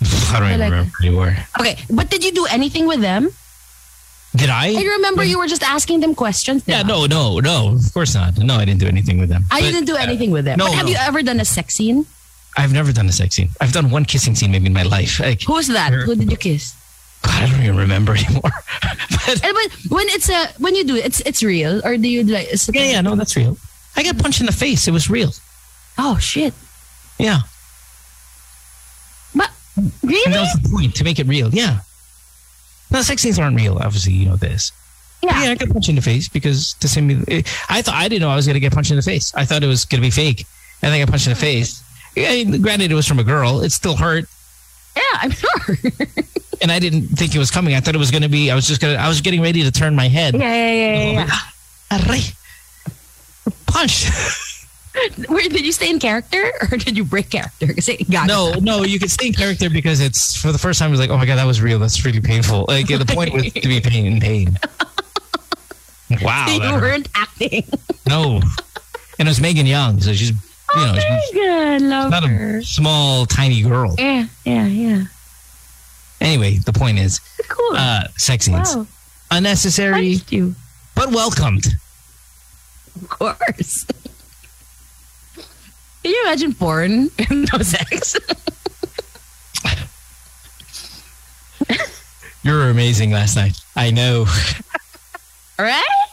I 0.30 0.38
don't 0.40 0.60
like- 0.60 0.70
remember 0.70 0.92
anymore. 1.02 1.36
Okay, 1.58 1.76
but 1.90 2.10
did 2.10 2.22
you 2.24 2.32
do 2.32 2.46
anything 2.46 2.86
with 2.86 3.00
them? 3.00 3.30
Did 4.36 4.50
I? 4.50 4.76
I 4.76 4.84
remember 5.00 5.24
you 5.24 5.38
were 5.40 5.46
just 5.48 5.62
asking 5.64 6.00
them 6.04 6.14
questions. 6.14 6.60
Yeah, 6.66 6.82
no, 6.82 7.06
no, 7.06 7.40
no. 7.40 7.72
Of 7.80 7.88
course 7.94 8.14
not. 8.14 8.36
No, 8.36 8.56
I 8.60 8.66
didn't 8.68 8.80
do 8.80 8.86
anything 8.86 9.16
with 9.18 9.30
them. 9.30 9.46
I 9.50 9.60
But, 9.60 9.72
didn't 9.72 9.86
do 9.86 9.96
uh, 9.96 10.04
anything 10.04 10.30
with 10.30 10.44
them. 10.44 10.58
no, 10.58 10.66
but 10.66 10.74
have 10.76 10.84
no. 10.84 10.92
you 10.92 10.98
ever 11.00 11.22
done 11.22 11.40
a 11.40 11.44
sex 11.48 11.74
scene? 11.74 12.04
I've 12.56 12.72
never 12.72 12.92
done 12.92 13.06
a 13.08 13.12
sex 13.12 13.34
scene. 13.36 13.50
I've 13.60 13.72
done 13.72 13.90
one 13.90 14.04
kissing 14.04 14.34
scene 14.34 14.50
maybe 14.50 14.66
in 14.66 14.72
my 14.72 14.82
life. 14.82 15.20
Like, 15.20 15.42
Who 15.42 15.52
was 15.54 15.68
that? 15.68 15.92
Who 15.92 16.14
did 16.16 16.30
you 16.30 16.36
kiss? 16.38 16.74
God, 17.22 17.42
I 17.42 17.50
don't 17.50 17.62
even 17.62 17.76
remember 17.76 18.14
anymore. 18.16 18.42
but 18.82 19.28
eh, 19.28 19.40
And 19.44 19.54
when, 19.54 19.68
when 19.88 20.06
it's 20.10 20.28
a 20.28 20.46
when 20.58 20.74
you 20.74 20.84
do 20.84 20.96
it, 20.96 21.04
it's 21.06 21.20
it's 21.20 21.42
real 21.42 21.80
or 21.84 21.96
do 21.96 22.08
you 22.08 22.24
like? 22.24 22.48
It's 22.50 22.68
yeah, 22.72 22.84
yeah, 22.84 23.00
no, 23.00 23.14
that's 23.16 23.36
real. 23.36 23.56
I 23.96 24.02
got 24.02 24.18
punched 24.18 24.40
in 24.40 24.46
the 24.46 24.52
face. 24.52 24.86
It 24.88 24.92
was 24.92 25.08
real. 25.10 25.30
Oh 25.98 26.18
shit! 26.18 26.52
Yeah. 27.18 27.40
But 29.34 29.50
And 29.76 29.92
really? 30.02 30.32
that 30.32 30.40
was 30.40 30.52
the 30.62 30.68
point 30.70 30.94
to 30.96 31.04
make 31.04 31.18
it 31.18 31.26
real. 31.26 31.52
Yeah. 31.52 31.80
No, 32.90 33.02
sex 33.02 33.22
scenes 33.22 33.38
aren't 33.38 33.56
real. 33.56 33.78
Obviously, 33.78 34.12
you 34.12 34.26
know 34.26 34.36
this. 34.36 34.72
Yeah. 35.22 35.42
Yeah, 35.44 35.50
I 35.50 35.54
got 35.56 35.70
punched 35.70 35.88
in 35.88 35.96
the 35.96 36.02
face 36.02 36.28
because 36.28 36.74
to 36.74 36.88
send 36.88 37.08
me. 37.08 37.42
I 37.68 37.82
thought 37.82 37.94
I 37.94 38.08
didn't 38.08 38.20
know 38.22 38.30
I 38.30 38.36
was 38.36 38.46
going 38.46 38.54
to 38.54 38.60
get 38.60 38.72
punched 38.72 38.90
in 38.90 38.96
the 38.96 39.02
face. 39.02 39.34
I 39.34 39.44
thought 39.44 39.62
it 39.62 39.66
was 39.66 39.84
going 39.84 40.00
to 40.00 40.06
be 40.06 40.10
fake, 40.10 40.46
and 40.82 40.92
then 40.92 41.00
I 41.00 41.04
got 41.04 41.08
punched 41.10 41.26
in 41.26 41.32
the 41.32 41.38
face. 41.38 41.82
I 42.16 42.44
mean, 42.44 42.62
granted, 42.62 42.90
it 42.90 42.94
was 42.94 43.06
from 43.06 43.18
a 43.18 43.24
girl. 43.24 43.60
It 43.60 43.70
still 43.70 43.96
hurt, 43.96 44.24
Yeah, 44.96 45.02
I'm 45.14 45.30
sure. 45.30 45.76
and 46.62 46.72
I 46.72 46.78
didn't 46.78 47.08
think 47.08 47.34
it 47.34 47.38
was 47.38 47.50
coming. 47.50 47.74
I 47.74 47.80
thought 47.80 47.94
it 47.94 47.98
was 47.98 48.10
going 48.10 48.22
to 48.22 48.28
be. 48.28 48.50
I 48.50 48.54
was 48.54 48.66
just 48.66 48.80
gonna. 48.80 48.94
I 48.94 49.08
was 49.08 49.20
getting 49.20 49.42
ready 49.42 49.62
to 49.62 49.70
turn 49.70 49.94
my 49.94 50.08
head. 50.08 50.34
yeah, 50.34 50.40
yeah, 50.40 50.72
yeah, 50.72 50.94
yeah. 50.94 51.26
yeah. 51.26 51.26
Oh, 51.92 52.06
Aray. 52.08 52.20
Punch. 53.66 54.06
Where 55.28 55.42
did 55.42 55.64
you 55.66 55.72
stay 55.72 55.90
in 55.90 55.98
character 55.98 56.50
or 56.62 56.78
did 56.78 56.96
you 56.96 57.04
break 57.04 57.28
character? 57.30 57.66
No, 58.08 58.52
ka. 58.54 58.60
no, 58.62 58.82
you 58.82 58.98
could 58.98 59.10
stay 59.10 59.26
in 59.26 59.34
character 59.34 59.68
because 59.68 60.00
it's 60.00 60.34
for 60.34 60.52
the 60.52 60.58
first 60.58 60.78
time. 60.78 60.88
It 60.88 60.92
was 60.92 61.00
like, 61.00 61.10
oh 61.10 61.18
my 61.18 61.26
god, 61.26 61.36
that 61.36 61.44
was 61.44 61.60
real. 61.60 61.78
That's 61.78 62.02
really 62.02 62.22
painful. 62.22 62.64
Like 62.66 62.86
the 62.88 63.04
point 63.04 63.34
was 63.34 63.52
to 63.52 63.68
be 63.68 63.80
pain 63.80 64.06
in 64.06 64.20
pain. 64.20 64.58
Wow, 66.22 66.46
you 66.48 66.60
weren't 66.60 67.08
acting. 67.16 67.64
no, 68.08 68.40
and 69.18 69.26
it 69.26 69.28
was 69.28 69.40
Megan 69.40 69.66
Young, 69.66 70.00
so 70.00 70.12
she's 70.12 70.30
you 70.76 70.86
know 70.86 70.94
she's 70.94 71.30
good, 71.32 71.82
love 71.82 72.10
not 72.10 72.24
her. 72.24 72.58
a 72.58 72.62
small 72.64 73.26
tiny 73.26 73.62
girl. 73.62 73.94
Yeah, 73.98 74.26
yeah, 74.44 74.66
yeah. 74.66 75.04
Anyway, 76.20 76.58
the 76.58 76.72
point 76.72 76.98
is, 76.98 77.20
Cool. 77.48 77.76
uh, 77.76 78.04
sex 78.16 78.46
scenes 78.46 78.74
wow. 78.76 78.86
unnecessary 79.30 80.20
but 80.94 81.10
welcomed. 81.10 81.66
Of 83.02 83.08
course. 83.08 83.84
Can 86.02 86.12
you 86.12 86.22
imagine 86.24 86.54
porn 86.54 87.10
and 87.30 87.48
no 87.52 87.58
sex? 87.60 88.16
You 92.46 92.52
were 92.52 92.70
amazing 92.70 93.10
last 93.10 93.34
night. 93.34 93.56
I 93.74 93.90
know. 93.90 94.24
right? 95.58 96.05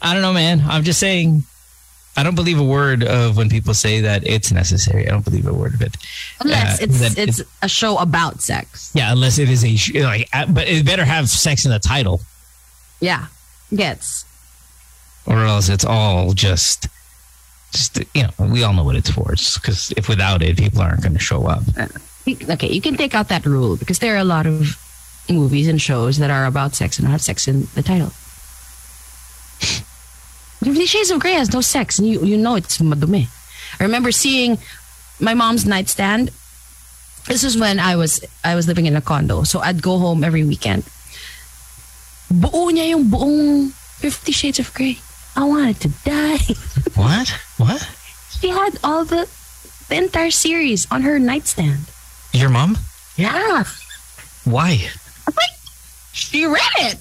I 0.00 0.12
don't 0.12 0.22
know, 0.22 0.32
man. 0.32 0.62
I'm 0.68 0.84
just 0.84 1.00
saying. 1.00 1.44
I 2.16 2.24
don't 2.24 2.34
believe 2.34 2.58
a 2.58 2.64
word 2.64 3.04
of 3.04 3.36
when 3.36 3.48
people 3.48 3.74
say 3.74 4.00
that 4.00 4.26
it's 4.26 4.50
necessary. 4.50 5.06
I 5.06 5.10
don't 5.10 5.24
believe 5.24 5.46
a 5.46 5.52
word 5.54 5.74
of 5.74 5.82
it. 5.82 5.96
Unless 6.40 6.80
Uh, 6.80 6.84
it's 6.84 6.98
that 7.00 7.18
it's 7.18 7.42
a 7.62 7.68
show 7.68 7.96
about 7.98 8.42
sex. 8.42 8.90
Yeah, 8.92 9.12
unless 9.12 9.38
it 9.38 9.48
is 9.48 9.64
a 9.64 9.76
sh- 9.76 9.94
like, 9.94 10.28
uh, 10.32 10.46
but 10.46 10.66
it 10.66 10.84
better 10.84 11.04
have 11.04 11.30
sex 11.30 11.64
in 11.64 11.70
the 11.70 11.78
title, 11.78 12.20
Yeah. 13.00 13.26
Gets. 13.72 14.24
or 15.26 15.44
else 15.44 15.68
it's 15.68 15.84
all 15.84 16.32
just, 16.32 16.88
just 17.70 17.98
you 18.14 18.24
know, 18.24 18.30
we 18.46 18.64
all 18.64 18.72
know 18.72 18.82
what 18.82 18.96
it's 18.96 19.10
for. 19.10 19.34
Because 19.54 19.92
if 19.96 20.08
without 20.08 20.42
it, 20.42 20.56
people 20.56 20.80
aren't 20.82 21.02
going 21.02 21.12
to 21.12 21.20
show 21.20 21.46
up. 21.46 21.62
Okay, 22.26 22.68
you 22.72 22.80
can 22.80 22.96
take 22.96 23.14
out 23.14 23.28
that 23.28 23.46
rule 23.46 23.76
because 23.76 24.00
there 24.00 24.14
are 24.14 24.18
a 24.18 24.24
lot 24.24 24.44
of 24.46 24.76
movies 25.30 25.68
and 25.68 25.80
shows 25.80 26.18
that 26.18 26.30
are 26.30 26.46
about 26.46 26.74
sex 26.74 26.98
and 26.98 27.06
have 27.06 27.20
sex 27.22 27.46
in 27.46 27.68
the 27.76 27.82
title. 27.82 28.12
Fifty 30.64 30.86
Shades 30.86 31.10
of 31.10 31.20
Grey 31.20 31.32
has 31.34 31.52
no 31.52 31.60
sex, 31.60 31.98
and 31.98 32.08
you 32.08 32.24
you 32.24 32.36
know 32.36 32.56
it's 32.56 32.78
madumi. 32.78 33.28
I 33.80 33.84
remember 33.84 34.12
seeing 34.12 34.58
my 35.20 35.34
mom's 35.34 35.66
nightstand. 35.66 36.30
This 37.26 37.44
is 37.44 37.56
when 37.56 37.78
I 37.78 37.96
was 37.96 38.24
I 38.42 38.54
was 38.54 38.66
living 38.66 38.86
in 38.86 38.96
a 38.96 39.00
condo, 39.00 39.42
so 39.42 39.60
I'd 39.60 39.82
go 39.82 39.98
home 39.98 40.24
every 40.24 40.44
weekend. 40.44 40.84
Buo 42.32 42.70
niya 42.72 42.90
yung 42.90 43.08
buong 43.08 43.70
Fifty 44.02 44.32
Shades 44.32 44.58
of 44.58 44.72
Grey. 44.74 44.98
I 45.36 45.44
wanted 45.44 45.80
to 45.82 45.88
die. 46.04 46.42
What? 46.98 47.28
What? 47.58 47.78
she 48.40 48.48
had 48.48 48.78
all 48.82 49.04
the 49.04 49.28
the 49.88 49.96
entire 49.96 50.30
series 50.30 50.86
on 50.90 51.02
her 51.02 51.18
nightstand. 51.18 51.90
Your 52.32 52.50
mom? 52.50 52.78
Yeah. 53.16 53.64
Why? 54.44 54.78
like, 55.26 55.56
she 56.12 56.46
read 56.46 56.76
it. 56.78 56.98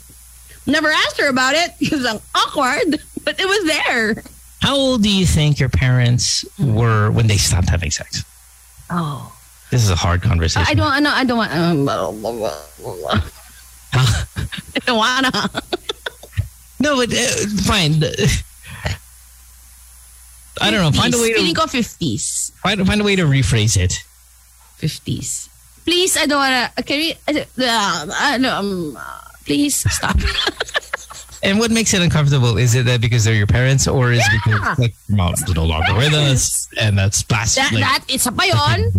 Never 0.68 0.90
asked 0.90 1.18
her 1.20 1.30
about 1.30 1.56
it 1.56 1.72
because 1.80 2.06
I'm 2.06 2.20
awkward, 2.36 3.00
but 3.24 3.40
it 3.40 3.46
was 3.48 3.66
there. 3.66 4.24
How 4.62 4.76
old 4.76 5.02
do 5.04 5.10
you 5.10 5.26
think 5.26 5.60
your 5.60 5.70
parents 5.70 6.44
were 6.60 7.10
when 7.12 7.28
they 7.28 7.38
stopped 7.38 7.70
having 7.70 7.90
sex? 7.92 8.24
Oh, 8.90 9.34
This 9.72 9.84
is 9.84 9.90
a 9.90 9.96
hard 9.96 10.22
conversation. 10.22 10.68
I 10.70 10.74
don't 10.74 11.04
know. 11.04 11.12
I 11.14 11.24
don't 11.24 11.38
want. 11.38 11.52
Um, 11.54 11.88
Huh? 13.94 14.26
I 14.76 14.80
don't 14.86 14.98
wanna. 14.98 15.32
No, 16.80 16.98
but 16.98 17.14
uh, 17.14 17.28
fine. 17.64 18.04
I 20.60 20.72
don't 20.72 20.82
know. 20.82 20.92
Find 20.92 21.14
a 21.14 21.18
way 21.18 21.34
Feeling 21.34 21.54
to 21.56 21.62
ko 21.62 21.68
fifties. 21.68 22.52
find, 22.62 22.86
find 22.86 23.00
a 23.02 23.04
way 23.04 23.16
to 23.16 23.24
rephrase 23.24 23.78
it. 23.78 23.94
Fifties. 24.78 25.50
Please, 25.86 26.18
I 26.18 26.26
don't 26.26 26.40
wanna. 26.40 26.72
Can 26.86 26.98
we? 26.98 27.14
Uh, 27.28 27.44
uh, 28.12 28.38
no, 28.40 28.56
um, 28.56 28.98
uh, 29.00 29.22
please 29.48 29.76
stop. 29.92 30.18
And 31.44 31.60
what 31.60 31.70
makes 31.70 31.94
it 31.94 32.02
uncomfortable? 32.02 32.58
Is 32.58 32.74
it 32.74 32.88
that 32.88 33.00
because 33.00 33.24
they're 33.24 33.36
your 33.36 33.48
parents, 33.48 33.88
or 33.88 34.12
is 34.12 34.20
it 34.26 34.42
because 34.44 34.80
like 34.80 34.94
your 35.08 35.18
mom's 35.18 35.48
no 35.54 35.66
longer 35.66 35.94
with 35.96 36.14
us, 36.14 36.68
and 36.80 36.98
that's 36.98 37.22
that 37.22 37.28
blasphemy? 37.30 37.80
that 37.80 38.04
isa 38.10 38.32
pa 38.32 38.44
yon. 38.44 38.92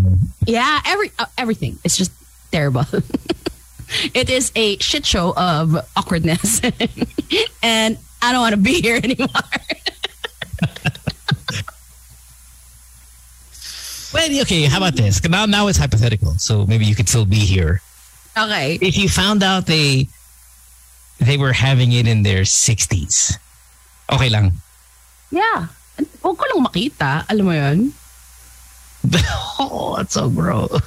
Yeah, 0.47 0.81
every 0.87 1.11
uh, 1.19 1.27
everything. 1.37 1.79
It's 1.83 1.97
just 1.97 2.13
terrible. 2.53 2.87
it 4.15 4.31
is 4.31 4.53
a 4.55 4.79
shit 4.79 5.05
show 5.05 5.35
of 5.37 5.77
awkwardness, 5.97 6.63
and 7.63 7.99
I 8.23 8.33
don't 8.33 8.41
want 8.41 8.55
to 8.55 8.63
be 8.63 8.81
here 8.81 8.97
anymore. 9.03 9.29
Well, 14.15 14.41
okay. 14.41 14.65
How 14.65 14.79
about 14.79 14.95
this? 14.95 15.23
Now, 15.29 15.45
now 15.45 15.67
it's 15.67 15.77
hypothetical, 15.77 16.33
so 16.39 16.65
maybe 16.65 16.87
you 16.87 16.95
could 16.95 17.09
still 17.09 17.27
be 17.27 17.45
here. 17.45 17.83
Okay. 18.39 18.79
If 18.81 18.97
you 18.97 19.09
found 19.09 19.43
out 19.43 19.67
they 19.67 20.09
they 21.19 21.37
were 21.37 21.53
having 21.53 21.93
it 21.93 22.07
in 22.07 22.23
their 22.23 22.45
sixties, 22.45 23.39
okay 24.11 24.29
lang. 24.29 24.53
Yeah. 25.31 25.69
Huwag 26.23 26.39
ko 26.39 26.45
lang 26.55 26.65
makita. 26.65 27.27
Alam 27.29 27.45
mo 27.45 27.53
yun? 27.53 27.93
oh, 29.59 29.95
that's 29.99 30.15
so 30.15 30.31
gross. 30.31 30.71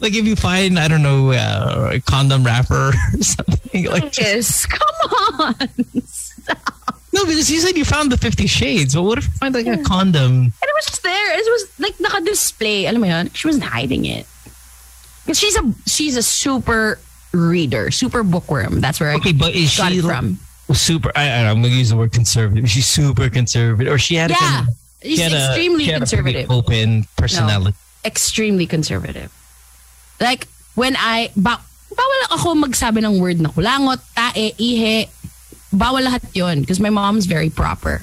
like 0.00 0.14
if 0.14 0.26
you 0.26 0.36
find, 0.36 0.78
I 0.78 0.88
don't 0.88 1.02
know, 1.02 1.32
uh, 1.32 1.90
a 1.94 2.00
condom 2.00 2.44
wrapper 2.44 2.90
or 2.90 3.22
something 3.22 3.86
like. 3.86 4.16
Yes. 4.18 4.66
Come 4.66 5.10
on. 5.38 5.68
No, 7.12 7.26
because 7.26 7.50
you 7.50 7.60
said 7.60 7.76
you 7.76 7.84
found 7.84 8.10
the 8.10 8.16
Fifty 8.16 8.46
Shades, 8.46 8.94
but 8.94 9.02
what 9.02 9.18
if 9.18 9.26
you 9.26 9.32
find 9.32 9.54
like 9.54 9.66
a 9.66 9.82
condom? 9.82 10.48
And 10.48 10.68
it 10.68 10.74
was 10.74 10.86
just 10.86 11.02
there. 11.02 11.38
It 11.38 11.44
was 11.44 11.78
like 11.78 12.00
naka-display. 12.00 12.86
Alam 12.86 13.00
mo 13.02 13.06
yun? 13.06 13.30
She 13.30 13.46
wasn't 13.46 13.64
hiding 13.64 14.06
it. 14.06 14.26
Because 15.24 15.38
she's 15.38 15.56
a 15.56 15.74
she's 15.86 16.16
a 16.16 16.22
super 16.22 16.98
reader, 17.32 17.90
super 17.90 18.22
bookworm. 18.22 18.80
That's 18.80 19.00
where 19.00 19.12
Okay, 19.16 19.30
I 19.30 19.32
but 19.32 19.54
is 19.54 19.76
got 19.76 19.92
she 19.92 19.98
it 19.98 20.02
from. 20.04 20.38
super? 20.72 21.10
I, 21.16 21.28
I'm 21.44 21.60
going 21.60 21.72
to 21.72 21.78
use 21.78 21.90
the 21.90 21.96
word 21.96 22.12
conservative. 22.12 22.68
She's 22.70 22.86
super 22.86 23.28
conservative, 23.28 23.92
or 23.92 23.98
she 23.98 24.14
had 24.16 24.30
a 24.30 24.34
Yeah. 24.34 24.38
kind 24.40 24.68
of- 24.68 24.74
She's 25.02 25.16
she 25.18 25.22
had 25.22 25.32
a- 25.32 25.46
extremely 25.48 25.90
a 25.90 25.98
conservative. 25.98 26.50
open 26.50 27.06
personality. 27.16 27.76
extremely 28.04 28.66
conservative. 28.66 29.30
Like, 30.20 30.46
when 30.74 30.96
I, 30.98 31.30
ba, 31.36 31.58
bawal 31.90 32.22
ako 32.30 32.54
magsabi 32.54 33.02
ng 33.04 33.18
word 33.20 33.40
na 33.40 33.50
kulangot, 33.50 33.98
tae, 34.14 34.54
ihe, 34.58 35.06
bawal 35.74 36.02
lahat 36.06 36.22
yun 36.34 36.60
because 36.60 36.78
my 36.80 36.90
mom's 36.90 37.26
very 37.26 37.50
proper. 37.50 38.02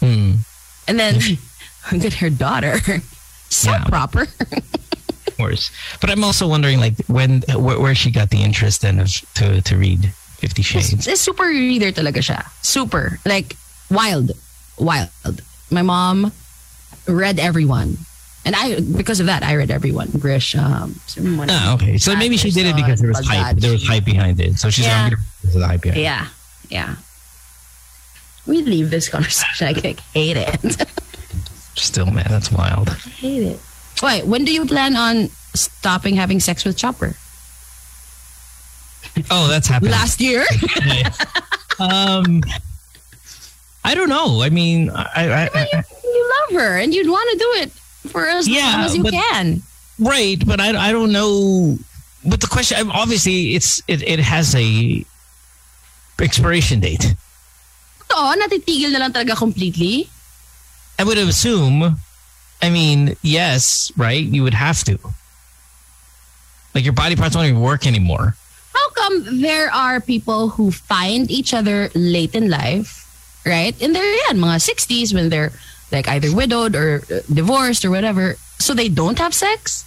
Hmm. 0.00 0.42
And 0.88 0.98
then, 0.98 1.18
Look 1.92 2.04
at 2.04 2.14
her 2.22 2.30
daughter. 2.30 2.78
So 3.52 3.68
Yeah. 3.70 3.84
proper. 3.84 4.26
Course. 5.42 5.70
But 6.00 6.10
I'm 6.10 6.22
also 6.22 6.46
wondering, 6.46 6.78
like, 6.78 6.94
when 7.06 7.42
where, 7.58 7.80
where 7.80 7.94
she 7.94 8.10
got 8.10 8.30
the 8.30 8.42
interest 8.42 8.82
then 8.82 9.00
of 9.02 9.10
to 9.34 9.60
to 9.62 9.76
read 9.76 10.12
Fifty 10.38 10.62
Shades. 10.62 11.04
This 11.04 11.20
super 11.20 11.46
reader 11.46 11.90
talaga 11.90 12.22
siya. 12.22 12.46
Super. 12.62 13.18
Like, 13.26 13.56
wild. 13.90 14.30
Wild. 14.78 15.10
My 15.70 15.82
mom 15.82 16.30
read 17.08 17.38
everyone. 17.42 17.98
And 18.44 18.54
I, 18.54 18.80
because 18.80 19.20
of 19.20 19.26
that, 19.26 19.42
I 19.42 19.54
read 19.54 19.70
everyone. 19.70 20.10
Grish, 20.18 20.54
um, 20.54 20.98
Ah, 21.48 21.74
okay. 21.74 21.98
So 21.98 22.14
maybe 22.16 22.36
she 22.36 22.50
did 22.50 22.66
it 22.66 22.74
because 22.74 23.00
there 23.00 23.10
was 23.10 23.26
hype. 23.26 23.56
There 23.56 23.70
was 23.70 23.86
hype 23.86 24.04
behind 24.04 24.40
it. 24.40 24.58
So 24.58 24.70
she's 24.70 24.86
Yeah. 24.86 25.10
yeah. 25.10 25.14
because 25.40 25.54
of 25.54 25.60
the 25.60 25.66
hype 25.66 25.82
behind 25.82 25.98
it. 25.98 26.02
Yeah, 26.02 26.26
yeah. 26.70 26.96
We 28.46 28.62
leave 28.62 28.90
this 28.90 29.08
conversation. 29.08 29.68
I 29.68 29.72
like, 29.78 30.00
hate 30.10 30.36
it. 30.36 30.58
Still, 31.78 32.10
man, 32.10 32.26
that's 32.28 32.50
wild. 32.50 32.90
I 32.90 32.94
hate 32.94 33.42
it. 33.42 33.60
Wait, 34.00 34.24
when 34.26 34.44
do 34.44 34.52
you 34.52 34.64
plan 34.64 34.96
on 34.96 35.28
stopping 35.54 36.14
having 36.16 36.40
sex 36.40 36.64
with 36.64 36.76
Chopper? 36.76 37.14
Oh, 39.30 39.48
that's 39.48 39.68
happening. 39.68 39.92
Last 39.92 40.20
year? 40.20 40.44
um, 41.78 42.40
I 43.84 43.94
don't 43.94 44.08
know. 44.08 44.42
I 44.42 44.48
mean, 44.48 44.90
I, 44.90 45.04
I, 45.14 45.50
I, 45.52 45.84
you 46.04 46.30
love 46.50 46.60
her 46.62 46.78
and 46.78 46.94
you'd 46.94 47.10
want 47.10 47.28
to 47.32 47.38
do 47.38 47.50
it 47.62 47.70
for 48.10 48.26
as 48.26 48.48
Yeah, 48.48 48.72
long 48.72 48.84
as 48.84 48.96
you 48.96 49.02
but- 49.02 49.12
can. 49.12 49.62
right, 49.98 50.38
but 50.46 50.60
I, 50.60 50.88
I 50.88 50.92
don't 50.92 51.12
know. 51.12 51.76
But 52.24 52.40
the 52.40 52.46
question, 52.46 52.88
obviously, 52.90 53.54
it's 53.56 53.82
it, 53.88 54.00
it 54.02 54.20
has 54.20 54.54
a 54.54 55.04
expiration 56.20 56.78
date. 56.78 57.14
Oo, 58.14 58.30
natitigil 58.38 58.92
na 58.94 58.98
lang 59.02 59.12
talaga 59.12 59.34
completely. 59.36 60.08
I 60.98 61.04
would 61.04 61.18
assume. 61.18 61.98
I 62.62 62.70
mean, 62.70 63.16
yes, 63.22 63.90
right? 63.96 64.22
You 64.22 64.44
would 64.44 64.54
have 64.54 64.84
to. 64.84 64.96
Like 66.74 66.84
your 66.84 66.94
body 66.94 67.16
parts 67.16 67.34
don't 67.34 67.44
even 67.44 67.60
work 67.60 67.86
anymore. 67.86 68.36
How 68.72 68.88
come 68.90 69.42
there 69.42 69.70
are 69.70 70.00
people 70.00 70.48
who 70.48 70.70
find 70.70 71.30
each 71.30 71.52
other 71.52 71.90
late 71.94 72.34
in 72.34 72.48
life, 72.48 73.04
right? 73.44 73.74
In 73.82 73.92
their 73.92 74.04
yan, 74.04 74.38
mga 74.38 74.62
60s 74.62 75.12
when 75.12 75.28
they're 75.28 75.52
like 75.90 76.08
either 76.08 76.34
widowed 76.34 76.74
or 76.76 77.02
uh, 77.10 77.20
divorced 77.34 77.84
or 77.84 77.90
whatever, 77.90 78.36
so 78.58 78.72
they 78.72 78.88
don't 78.88 79.18
have 79.18 79.34
sex? 79.34 79.84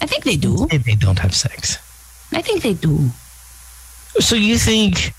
I 0.00 0.06
think 0.06 0.24
they 0.24 0.36
do. 0.36 0.68
They 0.70 0.94
don't 0.94 1.18
have 1.18 1.34
sex. 1.34 1.76
I 2.32 2.40
think 2.40 2.62
they 2.62 2.74
do. 2.74 3.10
So 4.20 4.36
you 4.36 4.56
think? 4.56 5.12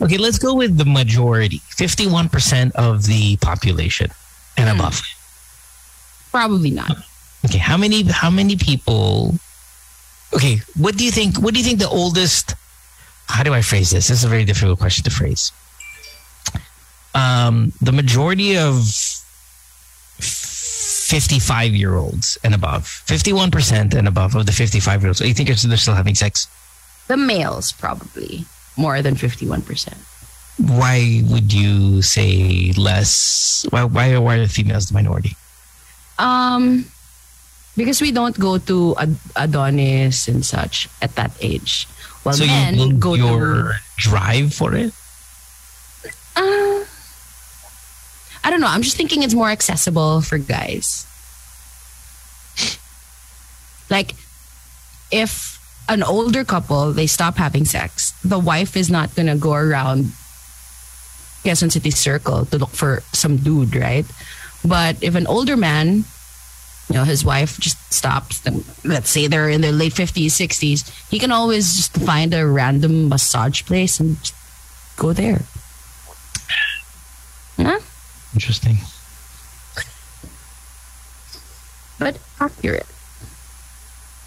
Okay, 0.00 0.18
let's 0.18 0.38
go 0.38 0.54
with 0.54 0.76
the 0.76 0.84
majority. 0.84 1.60
Fifty-one 1.74 2.28
percent 2.28 2.76
of 2.76 3.06
the 3.06 3.36
population 3.38 4.12
and 4.58 4.68
Hmm. 4.68 4.78
above. 4.80 5.00
Probably 6.30 6.70
not. 6.70 6.96
Okay, 7.46 7.58
how 7.58 7.76
many? 7.76 8.02
How 8.02 8.30
many 8.30 8.56
people? 8.56 9.38
Okay, 10.34 10.60
what 10.76 10.96
do 10.96 11.04
you 11.04 11.10
think? 11.10 11.38
What 11.40 11.54
do 11.54 11.60
you 11.60 11.64
think 11.64 11.78
the 11.78 11.88
oldest? 11.88 12.54
How 13.28 13.42
do 13.42 13.54
I 13.54 13.62
phrase 13.62 13.90
this? 13.90 14.08
This 14.08 14.18
is 14.18 14.24
a 14.24 14.28
very 14.28 14.44
difficult 14.44 14.78
question 14.78 15.04
to 15.04 15.10
phrase. 15.10 15.52
Um, 17.14 17.72
the 17.80 17.92
majority 17.92 18.56
of 18.58 18.84
fifty-five-year-olds 21.08 22.38
and 22.44 22.54
above, 22.54 22.86
fifty-one 22.86 23.50
percent 23.50 23.94
and 23.94 24.06
above 24.08 24.34
of 24.34 24.44
the 24.46 24.52
fifty-five-year-olds. 24.52 25.20
Do 25.20 25.28
you 25.28 25.34
think 25.34 25.48
they're 25.48 25.76
still 25.76 25.94
having 25.94 26.14
sex? 26.14 26.46
The 27.06 27.16
males 27.16 27.72
probably 27.72 28.44
more 28.76 29.00
than 29.00 29.14
51%. 29.16 29.94
Why 30.58 31.22
would 31.30 31.52
you 31.52 32.02
say 32.02 32.72
less? 32.76 33.64
Why 33.70 33.84
why 33.84 34.14
are 34.14 34.40
the 34.40 34.48
females 34.48 34.88
the 34.88 34.94
minority? 34.94 35.36
Um, 36.18 36.86
because 37.76 38.02
we 38.02 38.10
don't 38.10 38.38
go 38.38 38.58
to 38.58 38.96
Ad- 38.98 39.16
Adonis 39.36 40.26
and 40.26 40.44
such 40.44 40.88
at 41.00 41.14
that 41.14 41.30
age. 41.40 41.86
Well, 42.24 42.34
so 42.34 42.46
men 42.46 42.74
you 42.74 42.92
go 42.94 43.14
your 43.14 43.78
drive 43.96 44.52
for 44.52 44.74
it. 44.74 44.90
to. 44.90 46.42
Uh, 46.42 46.84
I 48.42 48.50
don't 48.50 48.60
know. 48.60 48.66
I'm 48.66 48.82
just 48.82 48.96
thinking 48.96 49.22
it's 49.22 49.34
more 49.34 49.50
accessible 49.50 50.20
for 50.20 50.38
guys. 50.38 51.06
Like, 53.90 54.14
if 55.10 55.56
an 55.88 56.02
older 56.02 56.44
couple 56.44 56.92
they 56.92 57.06
stop 57.06 57.36
having 57.36 57.64
sex, 57.64 58.12
the 58.22 58.38
wife 58.38 58.76
is 58.76 58.90
not 58.90 59.14
gonna 59.14 59.36
go 59.36 59.54
around 59.54 60.12
Quezon 61.48 61.72
City 61.72 61.90
Circle 61.90 62.44
to 62.46 62.58
look 62.58 62.70
for 62.70 63.02
some 63.12 63.38
dude, 63.38 63.74
right? 63.74 64.04
But 64.64 65.02
if 65.02 65.14
an 65.14 65.26
older 65.26 65.56
man, 65.56 66.04
you 66.88 66.94
know, 66.94 67.04
his 67.04 67.24
wife 67.24 67.58
just 67.58 67.78
stops, 67.92 68.40
then 68.40 68.64
let's 68.84 69.08
say 69.08 69.26
they're 69.26 69.48
in 69.48 69.62
their 69.62 69.72
late 69.72 69.94
50s, 69.94 70.26
60s, 70.26 71.08
he 71.08 71.18
can 71.18 71.32
always 71.32 71.74
just 71.74 71.96
find 72.04 72.34
a 72.34 72.46
random 72.46 73.08
massage 73.08 73.62
place 73.64 73.98
and 73.98 74.18
just 74.20 74.34
go 74.96 75.14
there. 75.14 75.40
Huh? 77.56 77.80
Interesting. 78.34 78.76
But 81.98 82.18
accurate. 82.40 82.86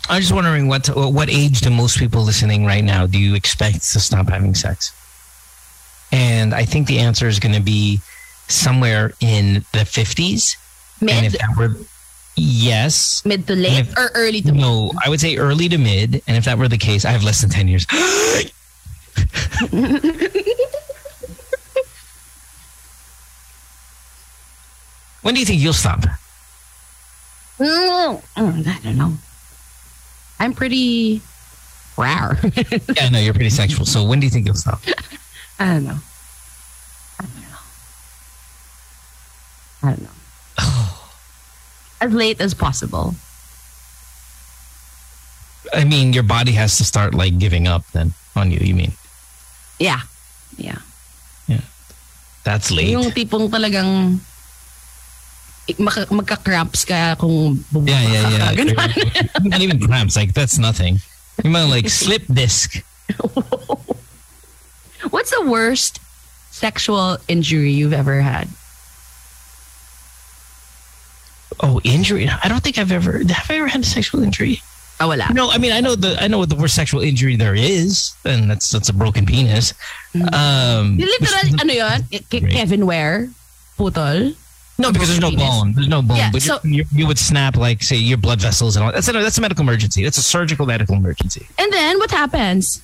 I'm 0.09 0.19
just 0.19 0.33
wondering 0.33 0.67
what 0.67 0.87
what 0.87 1.29
age 1.29 1.61
do 1.61 1.69
most 1.69 1.97
people 1.97 2.23
listening 2.23 2.65
right 2.65 2.83
now 2.83 3.07
do 3.07 3.17
you 3.17 3.35
expect 3.35 3.75
to 3.93 3.99
stop 3.99 4.27
having 4.27 4.55
sex? 4.55 4.91
And 6.11 6.53
I 6.53 6.65
think 6.65 6.87
the 6.87 6.99
answer 6.99 7.27
is 7.27 7.39
going 7.39 7.55
to 7.55 7.61
be 7.61 7.99
somewhere 8.47 9.13
in 9.21 9.65
the 9.71 9.79
50s. 9.87 10.57
And 11.01 11.25
if 11.25 11.31
Mid, 11.33 11.41
that 11.41 11.55
were 11.57 11.75
yes, 12.35 13.25
mid 13.25 13.47
to 13.47 13.55
late, 13.55 13.87
if- 13.87 13.97
or 13.97 14.11
early 14.13 14.41
to 14.41 14.51
mid. 14.51 14.61
no, 14.61 14.91
I 15.03 15.09
would 15.09 15.19
say 15.21 15.37
early 15.37 15.67
to 15.69 15.77
mid. 15.77 16.21
And 16.27 16.37
if 16.37 16.45
that 16.45 16.57
were 16.57 16.67
the 16.67 16.77
case, 16.77 17.05
I 17.05 17.11
have 17.11 17.23
less 17.23 17.41
than 17.41 17.49
10 17.49 17.67
years. 17.67 17.85
when 25.21 25.33
do 25.33 25.39
you 25.39 25.45
think 25.45 25.61
you'll 25.61 25.73
stop? 25.73 26.01
Mm, 27.59 28.21
I 28.35 28.79
don't 28.83 28.97
know. 28.97 29.13
I'm 30.39 30.53
pretty 30.53 31.21
rare. 31.97 32.39
Yeah, 32.95 33.09
no, 33.09 33.19
you're 33.19 33.33
pretty 33.33 33.49
sexual. 33.51 33.85
So 33.85 34.03
when 34.03 34.19
do 34.19 34.25
you 34.25 34.31
think 34.31 34.45
you'll 34.45 34.55
stop? 34.55 34.81
I 35.61 35.77
don't 35.77 35.85
know. 35.85 35.99
I 37.21 37.23
don't 37.29 37.41
know. 37.45 37.61
I 39.83 39.87
don't 39.93 40.01
know. 40.01 40.17
as 42.01 42.11
late 42.11 42.41
as 42.41 42.57
possible. 42.57 43.13
I 45.69 45.85
mean, 45.85 46.13
your 46.17 46.23
body 46.25 46.51
has 46.57 46.77
to 46.81 46.83
start 46.83 47.13
like 47.13 47.37
giving 47.37 47.67
up 47.69 47.85
then 47.93 48.13
on 48.35 48.49
you. 48.49 48.57
You 48.57 48.73
mean 48.73 48.93
Yeah. 49.77 50.01
Yeah. 50.57 50.81
Yeah. 51.45 51.61
That's 52.43 52.73
late? 52.73 52.89
Yung 52.89 53.13
tipong 53.13 53.53
talagang 53.53 54.17
magka-cramps 56.09 56.89
ka 56.89 57.15
kung 57.21 57.61
bubuka 57.69 57.93
Yeah, 57.93 58.01
yeah, 58.09 58.23
ka. 58.25 58.29
yeah. 58.33 58.51
Ganun. 58.57 59.45
Not 59.45 59.61
even 59.61 59.77
cramps. 59.79 60.17
Like 60.17 60.33
that's 60.33 60.57
nothing. 60.57 60.97
You 61.45 61.53
might 61.53 61.69
like 61.69 61.85
slip 61.87 62.25
disc. 62.33 62.81
What's 65.09 65.31
the 65.31 65.45
worst 65.49 65.99
sexual 66.51 67.17
injury 67.27 67.71
you've 67.71 67.93
ever 67.93 68.21
had? 68.21 68.47
Oh, 71.59 71.79
injury. 71.83 72.27
I 72.29 72.47
don't 72.47 72.63
think 72.63 72.77
I've 72.77 72.91
ever. 72.91 73.19
Have 73.19 73.49
I 73.51 73.55
ever 73.57 73.67
had 73.67 73.81
a 73.81 73.85
sexual 73.85 74.23
injury? 74.23 74.61
Ah, 74.99 75.07
wala. 75.07 75.27
No, 75.33 75.49
I 75.49 75.57
mean 75.57 75.71
I 75.71 75.79
know 75.79 75.95
the 75.95 76.15
I 76.21 76.27
know 76.27 76.37
what 76.37 76.49
the 76.49 76.55
worst 76.55 76.75
sexual 76.75 77.01
injury 77.01 77.35
there 77.35 77.55
is, 77.55 78.13
and 78.25 78.49
that's 78.49 78.69
that's 78.69 78.89
a 78.89 78.93
broken 78.93 79.25
penis. 79.25 79.73
Um, 80.33 80.97
Yung 80.99 81.09
literal, 81.09 81.59
ano 81.59 81.73
yun? 81.73 82.03
Great. 82.29 82.51
Kevin 82.51 82.85
Ware? 82.85 83.29
Putol? 83.77 84.35
no, 84.77 84.91
because 84.91 85.09
there's 85.09 85.19
no 85.21 85.29
penis. 85.29 85.47
bone. 85.49 85.73
There's 85.73 85.87
no 85.87 86.01
bone, 86.01 86.17
Yeah, 86.17 86.29
but 86.31 86.41
so- 86.41 86.59
you, 86.63 86.85
you 86.93 87.05
would 87.07 87.17
snap 87.19 87.55
like 87.57 87.81
say 87.83 87.95
your 87.97 88.17
blood 88.17 88.41
vessels 88.41 88.75
and 88.75 88.85
all. 88.85 88.91
That's 88.91 89.07
a 89.07 89.11
that's 89.13 89.37
a 89.37 89.41
medical 89.41 89.63
emergency. 89.63 90.03
That's 90.03 90.17
a 90.17 90.23
surgical 90.23 90.65
medical 90.65 90.95
emergency. 90.95 91.47
And 91.57 91.71
then, 91.73 91.97
what 91.97 92.11
happens? 92.11 92.81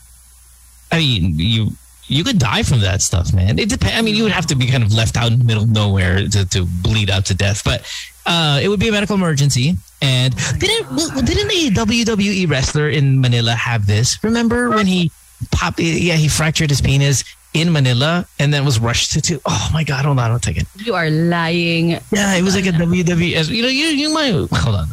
I 0.92 0.98
mean, 1.00 1.38
you 1.38 1.72
you 2.08 2.24
could 2.24 2.40
die 2.40 2.64
from 2.64 2.80
that 2.82 3.02
stuff, 3.02 3.34
man. 3.34 3.60
It 3.60 3.70
depends. 3.70 3.98
I 3.98 4.02
mean, 4.02 4.16
you 4.16 4.24
would 4.24 4.32
have 4.32 4.46
to 4.48 4.56
be 4.56 4.68
kind 4.68 4.84
of 4.84 4.94
left 4.94 5.18
out 5.18 5.32
in 5.32 5.40
the 5.40 5.46
middle 5.46 5.64
of 5.64 5.70
nowhere 5.70 6.28
to, 6.28 6.46
to 6.46 6.66
bleed 6.66 7.10
out 7.10 7.26
to 7.26 7.36
death, 7.36 7.64
but 7.64 7.82
uh, 8.26 8.60
it 8.62 8.70
would 8.70 8.80
be 8.80 8.88
a 8.88 8.92
medical 8.92 9.16
emergency. 9.16 9.76
And 10.02 10.36
didn't 10.60 10.90
well, 10.92 11.10
didn't 11.22 11.52
a 11.52 11.70
WWE 11.72 12.50
wrestler 12.50 12.90
in 12.90 13.20
Manila 13.20 13.54
have 13.54 13.88
this? 13.88 14.24
Remember 14.24 14.70
when 14.70 14.86
he 14.86 15.12
popped? 15.52 15.80
Yeah, 15.80 16.16
he 16.16 16.28
fractured 16.28 16.70
his 16.70 16.82
penis 16.82 17.24
in 17.54 17.72
Manila 17.72 18.28
and 18.38 18.54
then 18.54 18.64
was 18.64 18.80
rushed 18.80 19.14
to. 19.14 19.22
to 19.22 19.42
oh 19.46 19.70
my 19.74 19.84
god! 19.84 20.06
Hold 20.06 20.20
on, 20.20 20.32
one 20.32 20.42
second. 20.42 20.68
You 20.78 20.94
are 20.94 21.10
lying. 21.10 21.90
Yeah, 22.12 22.36
it 22.36 22.44
was 22.44 22.56
like 22.56 22.68
a 22.68 22.72
WWE. 22.72 23.50
You 23.50 23.62
know, 23.64 23.70
you 23.70 23.86
you 23.88 24.14
might 24.14 24.32
hold 24.32 24.76
on. 24.76 24.88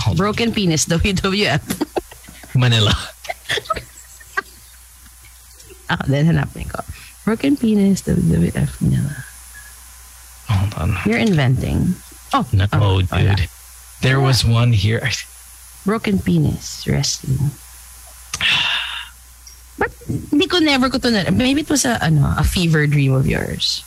Hold 0.00 0.08
on. 0.08 0.16
Broken 0.16 0.52
penis, 0.52 0.86
WWF. 0.86 1.60
Manila. 2.56 2.94
Ah, 5.88 6.02
then 6.06 6.26
hanapin 6.26 6.68
ko. 6.68 6.82
Broken 7.24 7.56
penis, 7.56 8.02
WWF. 8.02 8.80
Manila. 8.82 9.14
Hold 10.48 10.72
on. 10.78 10.90
You're 11.06 11.18
inventing. 11.18 11.94
Oh, 12.34 12.46
No, 12.52 12.66
oh, 12.72 13.00
dude. 13.00 13.08
oh, 13.12 13.18
yeah. 13.18 13.36
There 14.02 14.20
was 14.20 14.44
one 14.44 14.72
here. 14.72 15.02
Broken 15.86 16.18
penis 16.18 16.86
wrestling. 16.86 17.38
But 19.78 19.92
hindi 20.08 20.46
ko 20.46 20.58
never 20.58 20.88
ko 20.90 20.98
to 20.98 21.10
na, 21.10 21.30
maybe 21.30 21.60
it 21.62 21.70
was 21.70 21.84
a 21.84 22.02
ano, 22.02 22.34
a 22.38 22.44
fever 22.44 22.86
dream 22.86 23.12
of 23.12 23.26
yours. 23.26 23.84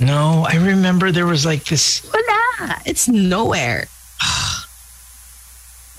No, 0.00 0.44
I 0.48 0.56
remember 0.56 1.12
there 1.12 1.26
was 1.28 1.46
like 1.46 1.64
this. 1.64 2.02
Wala. 2.10 2.76
It's 2.84 3.06
nowhere. 3.08 3.86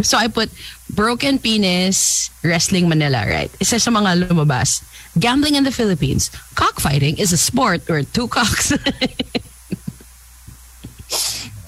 so 0.01 0.17
I 0.17 0.27
put 0.27 0.49
broken 0.91 1.39
penis 1.39 2.29
wrestling 2.43 2.89
Manila, 2.89 3.23
right? 3.25 3.51
Isa 3.61 3.79
sa 3.79 3.91
mga 3.91 4.27
lumabas. 4.27 4.83
Gambling 5.19 5.55
in 5.55 5.63
the 5.63 5.71
Philippines. 5.71 6.29
Cockfighting 6.55 7.17
is 7.17 7.31
a 7.31 7.37
sport 7.37 7.87
where 7.87 8.03
two 8.03 8.27
cocks. 8.35 8.73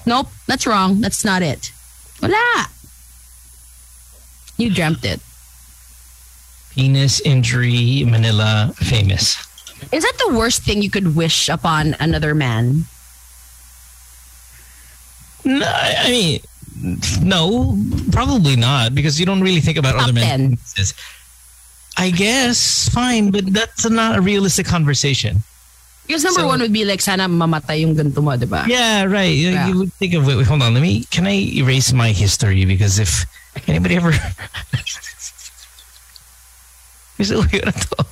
nope, 0.06 0.28
that's 0.46 0.66
wrong. 0.66 1.00
That's 1.00 1.24
not 1.24 1.42
it. 1.42 1.72
Wala. 2.22 2.66
You 4.56 4.70
dreamt 4.72 5.04
it. 5.04 5.20
Penis 6.74 7.20
injury, 7.20 8.04
Manila, 8.04 8.72
famous. 8.76 9.36
Is 9.92 10.02
that 10.02 10.16
the 10.26 10.36
worst 10.36 10.62
thing 10.62 10.82
you 10.82 10.90
could 10.90 11.14
wish 11.14 11.48
upon 11.48 11.94
another 12.00 12.34
man? 12.34 12.84
No, 15.44 15.64
I 15.64 16.08
mean, 16.10 16.40
no, 17.22 17.78
probably 18.10 18.56
not 18.56 18.94
because 18.94 19.20
you 19.20 19.26
don't 19.26 19.40
really 19.40 19.60
think 19.60 19.78
about 19.78 19.94
Top 19.94 20.08
other 20.08 20.20
10. 20.20 20.58
I 21.96 22.10
guess 22.10 22.88
fine, 22.90 23.30
but 23.30 23.46
that's 23.52 23.88
not 23.88 24.18
a 24.18 24.20
realistic 24.20 24.66
conversation. 24.66 25.42
Because 26.06 26.22
number 26.22 26.40
So- 26.40 26.46
one 26.46 26.60
would 26.60 26.72
be 26.72 26.84
like, 26.84 27.00
sana 27.00 27.26
mamatay 27.26 27.80
yung 27.80 27.96
ganito 27.96 28.22
mo, 28.22 28.36
di 28.36 28.46
ba? 28.46 28.64
Yeah, 28.68 29.04
right. 29.04 29.34
You- 29.34 29.50
Yeah. 29.50 29.68
You 29.68 29.78
would 29.78 29.92
think 29.94 30.14
of 30.14 30.26
wait, 30.26 30.36
wait, 30.36 30.46
hold 30.46 30.62
on. 30.62 30.74
Let 30.74 30.82
me. 30.82 31.04
Can 31.10 31.26
I 31.26 31.34
erase 31.56 31.92
my 31.92 32.12
history 32.12 32.64
because 32.64 32.98
if 33.00 33.24
anybody 33.66 33.96
ever. 33.96 34.12
Gusto 37.18 37.42
ko 37.42 37.48
yun 37.56 37.72
to. 37.72 38.04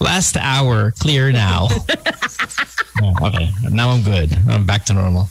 Last 0.00 0.36
hour, 0.36 0.90
clear 0.98 1.30
now. 1.30 1.68
oh, 3.02 3.14
okay, 3.28 3.52
now 3.70 3.90
I'm 3.90 4.02
good. 4.02 4.32
I'm 4.48 4.64
back 4.66 4.84
to 4.86 4.94
normal. 4.94 5.28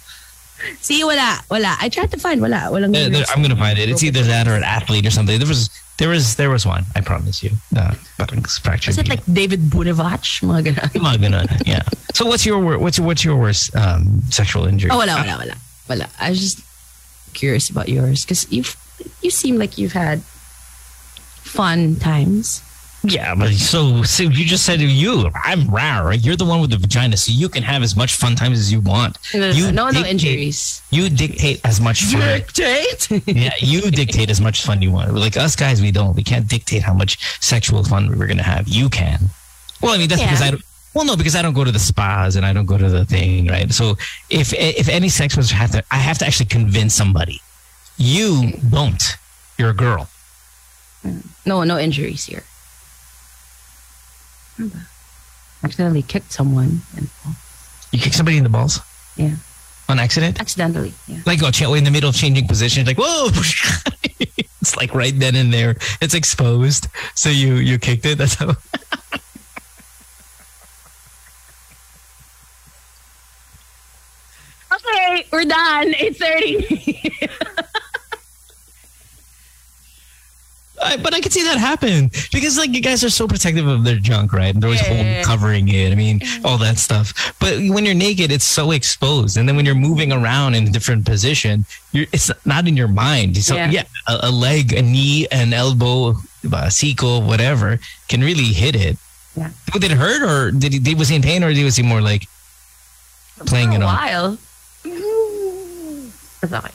See, 0.79 1.03
wala, 1.03 1.39
wala. 1.49 1.75
I 1.81 1.89
tried 1.89 2.11
to 2.11 2.19
find, 2.19 2.39
wala. 2.41 2.69
Walang 2.71 2.93
Uh, 2.95 3.25
I'm 3.33 3.41
gonna 3.41 3.55
find 3.57 3.77
it. 3.79 3.89
It's 3.89 4.03
either 4.03 4.23
that 4.23 4.47
or 4.47 4.55
an 4.55 4.63
athlete 4.63 5.05
or 5.05 5.11
something. 5.11 5.37
There 5.39 5.47
was, 5.47 5.69
there 5.99 6.09
was, 6.09 6.35
there 6.35 6.49
was 6.49 6.65
one. 6.65 6.85
I 6.95 7.01
promise 7.01 7.43
you. 7.43 7.51
Uh, 7.75 7.93
parang 8.17 8.43
fractured. 8.43 8.91
Is 8.91 8.97
it 8.97 9.07
like 9.07 9.21
David 9.31 9.69
Bunevacz? 9.69 10.41
Mga 10.47 10.73
ganun. 10.73 10.89
Mga 10.95 11.17
ganun, 11.29 11.67
Yeah. 11.67 11.83
So 12.15 12.25
what's 12.25 12.43
your 12.45 12.77
what's 12.79 12.97
your, 12.97 13.07
what's 13.07 13.23
your 13.23 13.37
worst 13.37 13.73
um, 13.75 14.21
sexual 14.29 14.65
injury? 14.65 14.89
Oh, 14.91 14.97
wala, 14.97 15.15
wala, 15.15 15.37
wala. 15.37 15.55
Wala. 15.87 16.09
I 16.19 16.31
was 16.31 16.41
just 16.41 16.59
curious 17.33 17.69
about 17.69 17.87
yours 17.87 18.25
because 18.25 18.51
you 18.51 18.63
you 19.21 19.29
seem 19.29 19.57
like 19.57 19.77
you've 19.77 19.93
had 19.93 20.21
fun 21.45 21.95
times. 21.95 22.61
Yeah, 23.03 23.33
but 23.33 23.53
so, 23.53 24.03
so 24.03 24.23
you 24.23 24.43
just 24.45 24.65
said 24.65 24.81
you. 24.81 25.29
I'm 25.45 25.73
rare. 25.73 26.11
You're 26.13 26.35
the 26.35 26.43
one 26.45 26.59
with 26.59 26.71
the 26.71 26.77
vagina, 26.77 27.15
so 27.15 27.31
you 27.31 27.47
can 27.47 27.63
have 27.63 27.81
as 27.81 27.95
much 27.95 28.13
fun 28.15 28.35
times 28.35 28.59
as 28.59 28.71
you 28.73 28.81
want. 28.81 29.17
You 29.33 29.71
no, 29.71 29.89
no 29.89 30.03
injuries. 30.05 30.81
You 30.91 31.09
dictate 31.09 31.61
as 31.63 31.79
much 31.79 32.03
fun. 32.03 32.19
Dictate? 32.19 33.09
yeah, 33.27 33.53
you 33.59 33.89
dictate 33.89 34.29
as 34.29 34.41
much 34.41 34.63
fun 34.63 34.81
you 34.81 34.91
want. 34.91 35.13
Like 35.13 35.37
us 35.37 35.55
guys, 35.55 35.81
we 35.81 35.91
don't. 35.91 36.13
We 36.15 36.23
can't 36.23 36.47
dictate 36.47 36.81
how 36.83 36.93
much 36.93 37.17
sexual 37.41 37.83
fun 37.85 38.17
we're 38.17 38.27
gonna 38.27 38.43
have. 38.43 38.67
You 38.67 38.89
can. 38.89 39.19
Well, 39.81 39.93
I 39.93 39.97
mean 39.97 40.09
that's 40.09 40.19
Yeah. 40.21 40.27
because 40.27 40.41
I 40.41 40.51
don't. 40.51 40.63
Well, 40.93 41.05
no, 41.05 41.15
because 41.15 41.35
I 41.35 41.41
don't 41.41 41.53
go 41.53 41.63
to 41.63 41.71
the 41.71 41.79
spas 41.79 42.35
and 42.35 42.45
I 42.45 42.51
don't 42.51 42.65
go 42.65 42.77
to 42.77 42.89
the 42.89 43.05
thing, 43.05 43.47
right? 43.47 43.71
So 43.71 43.95
if 44.29 44.51
if 44.53 44.89
any 44.89 45.07
sex 45.07 45.37
was 45.37 45.51
have 45.51 45.71
to, 45.71 45.83
I 45.89 45.97
have 45.97 46.17
to 46.17 46.25
actually 46.25 46.47
convince 46.47 46.95
somebody. 46.95 47.39
You 47.97 48.53
don't. 48.69 49.01
You're 49.57 49.69
a 49.69 49.73
girl. 49.73 50.09
Mm. 51.05 51.23
no, 51.45 51.63
no 51.63 51.79
injuries 51.79 52.25
here. 52.25 52.43
Ba? 54.67 54.79
Accidentally 55.63 56.01
kicked 56.01 56.31
someone. 56.31 56.81
And, 56.95 57.09
You 57.91 57.99
kick 57.99 58.13
somebody 58.13 58.37
in 58.37 58.43
the 58.43 58.49
balls 58.49 58.79
yeah. 59.15 59.35
on 59.87 59.99
accident. 59.99 60.39
Accidentally. 60.39 60.93
Yeah. 61.07 61.19
Like 61.25 61.39
oh, 61.43 61.73
in 61.73 61.83
the 61.83 61.91
middle 61.91 62.09
of 62.09 62.15
changing 62.15 62.47
positions, 62.47 62.87
like 62.87 62.97
whoa! 62.97 63.29
it's 64.61 64.75
like 64.77 64.93
right 64.93 65.17
then 65.17 65.35
and 65.35 65.53
there. 65.53 65.75
It's 66.01 66.13
exposed, 66.13 66.87
so 67.15 67.29
you 67.29 67.55
you 67.55 67.77
kicked 67.77 68.05
it. 68.05 68.17
That's 68.17 68.35
how. 68.35 68.55
Okay, 74.71 75.25
we're 75.31 75.45
done. 75.45 75.93
8.30. 75.93 77.55
I, 80.81 80.97
but 80.97 81.13
I 81.13 81.19
could 81.19 81.31
see 81.33 81.43
that 81.43 81.57
happen 81.57 82.09
because 82.31 82.57
like 82.57 82.71
you 82.73 82.81
guys 82.81 83.03
are 83.03 83.09
so 83.09 83.27
protective 83.27 83.67
of 83.67 83.83
their 83.83 83.97
junk, 83.97 84.31
right? 84.33 84.53
And 84.53 84.61
they're 84.63 84.69
always 84.69 84.81
Yeah. 84.81 84.93
holding, 84.95 85.23
covering 85.23 85.67
it. 85.69 85.91
I 85.91 85.95
mean, 85.95 86.21
all 86.45 86.57
that 86.59 86.77
stuff. 86.77 87.13
But 87.39 87.55
when 87.69 87.85
you're 87.85 87.95
naked, 87.95 88.31
it's 88.31 88.45
so 88.45 88.71
exposed, 88.71 89.37
and 89.37 89.47
then 89.47 89.55
when 89.55 89.65
you're 89.65 89.75
moving 89.75 90.11
around 90.11 90.55
in 90.55 90.67
a 90.67 90.69
different 90.71 91.05
position, 91.05 91.65
you're 91.91 92.05
it's 92.11 92.31
not 92.45 92.67
in 92.67 92.77
your 92.77 92.87
mind. 92.87 93.37
So 93.43 93.55
Yeah. 93.55 93.69
yeah, 93.71 93.83
a, 94.07 94.19
a 94.23 94.31
leg, 94.31 94.73
a 94.73 94.81
knee, 94.81 95.27
an 95.31 95.53
elbow, 95.53 96.09
a 96.43 96.69
siko, 96.71 97.25
whatever, 97.25 97.79
can 98.07 98.21
really 98.21 98.51
hit 98.53 98.75
it. 98.75 98.97
Yeah. 99.35 99.49
Did 99.73 99.83
it 99.83 99.91
hurt, 99.91 100.21
or 100.23 100.51
did 100.51 100.73
he, 100.73 100.79
did- 100.79 100.97
was 100.97 101.09
he 101.09 101.15
in 101.15 101.21
pain, 101.21 101.43
or 101.43 101.47
was 101.47 101.75
he 101.75 101.83
more 101.83 102.01
like 102.01 102.23
playing 103.45 103.69
For 103.71 103.81
a 103.81 103.85
on? 103.85 103.95
while. 103.95 104.37
Okay. 106.43 106.71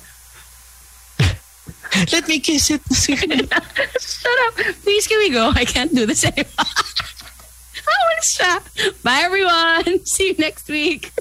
Let 2.12 2.28
me 2.28 2.40
kiss 2.40 2.70
it. 2.70 2.80
Shut 2.92 4.38
up. 4.46 4.54
Please, 4.82 5.06
can 5.06 5.18
we 5.18 5.30
go? 5.30 5.50
I 5.54 5.64
can't 5.64 5.94
do 5.94 6.06
this 6.06 6.24
anymore. 6.24 6.46
I 6.58 7.96
want 8.06 8.22
to 8.22 8.28
stop. 8.28 8.62
Bye, 9.02 9.20
everyone. 9.24 10.04
See 10.06 10.28
you 10.28 10.34
next 10.38 10.68
week. 10.68 11.12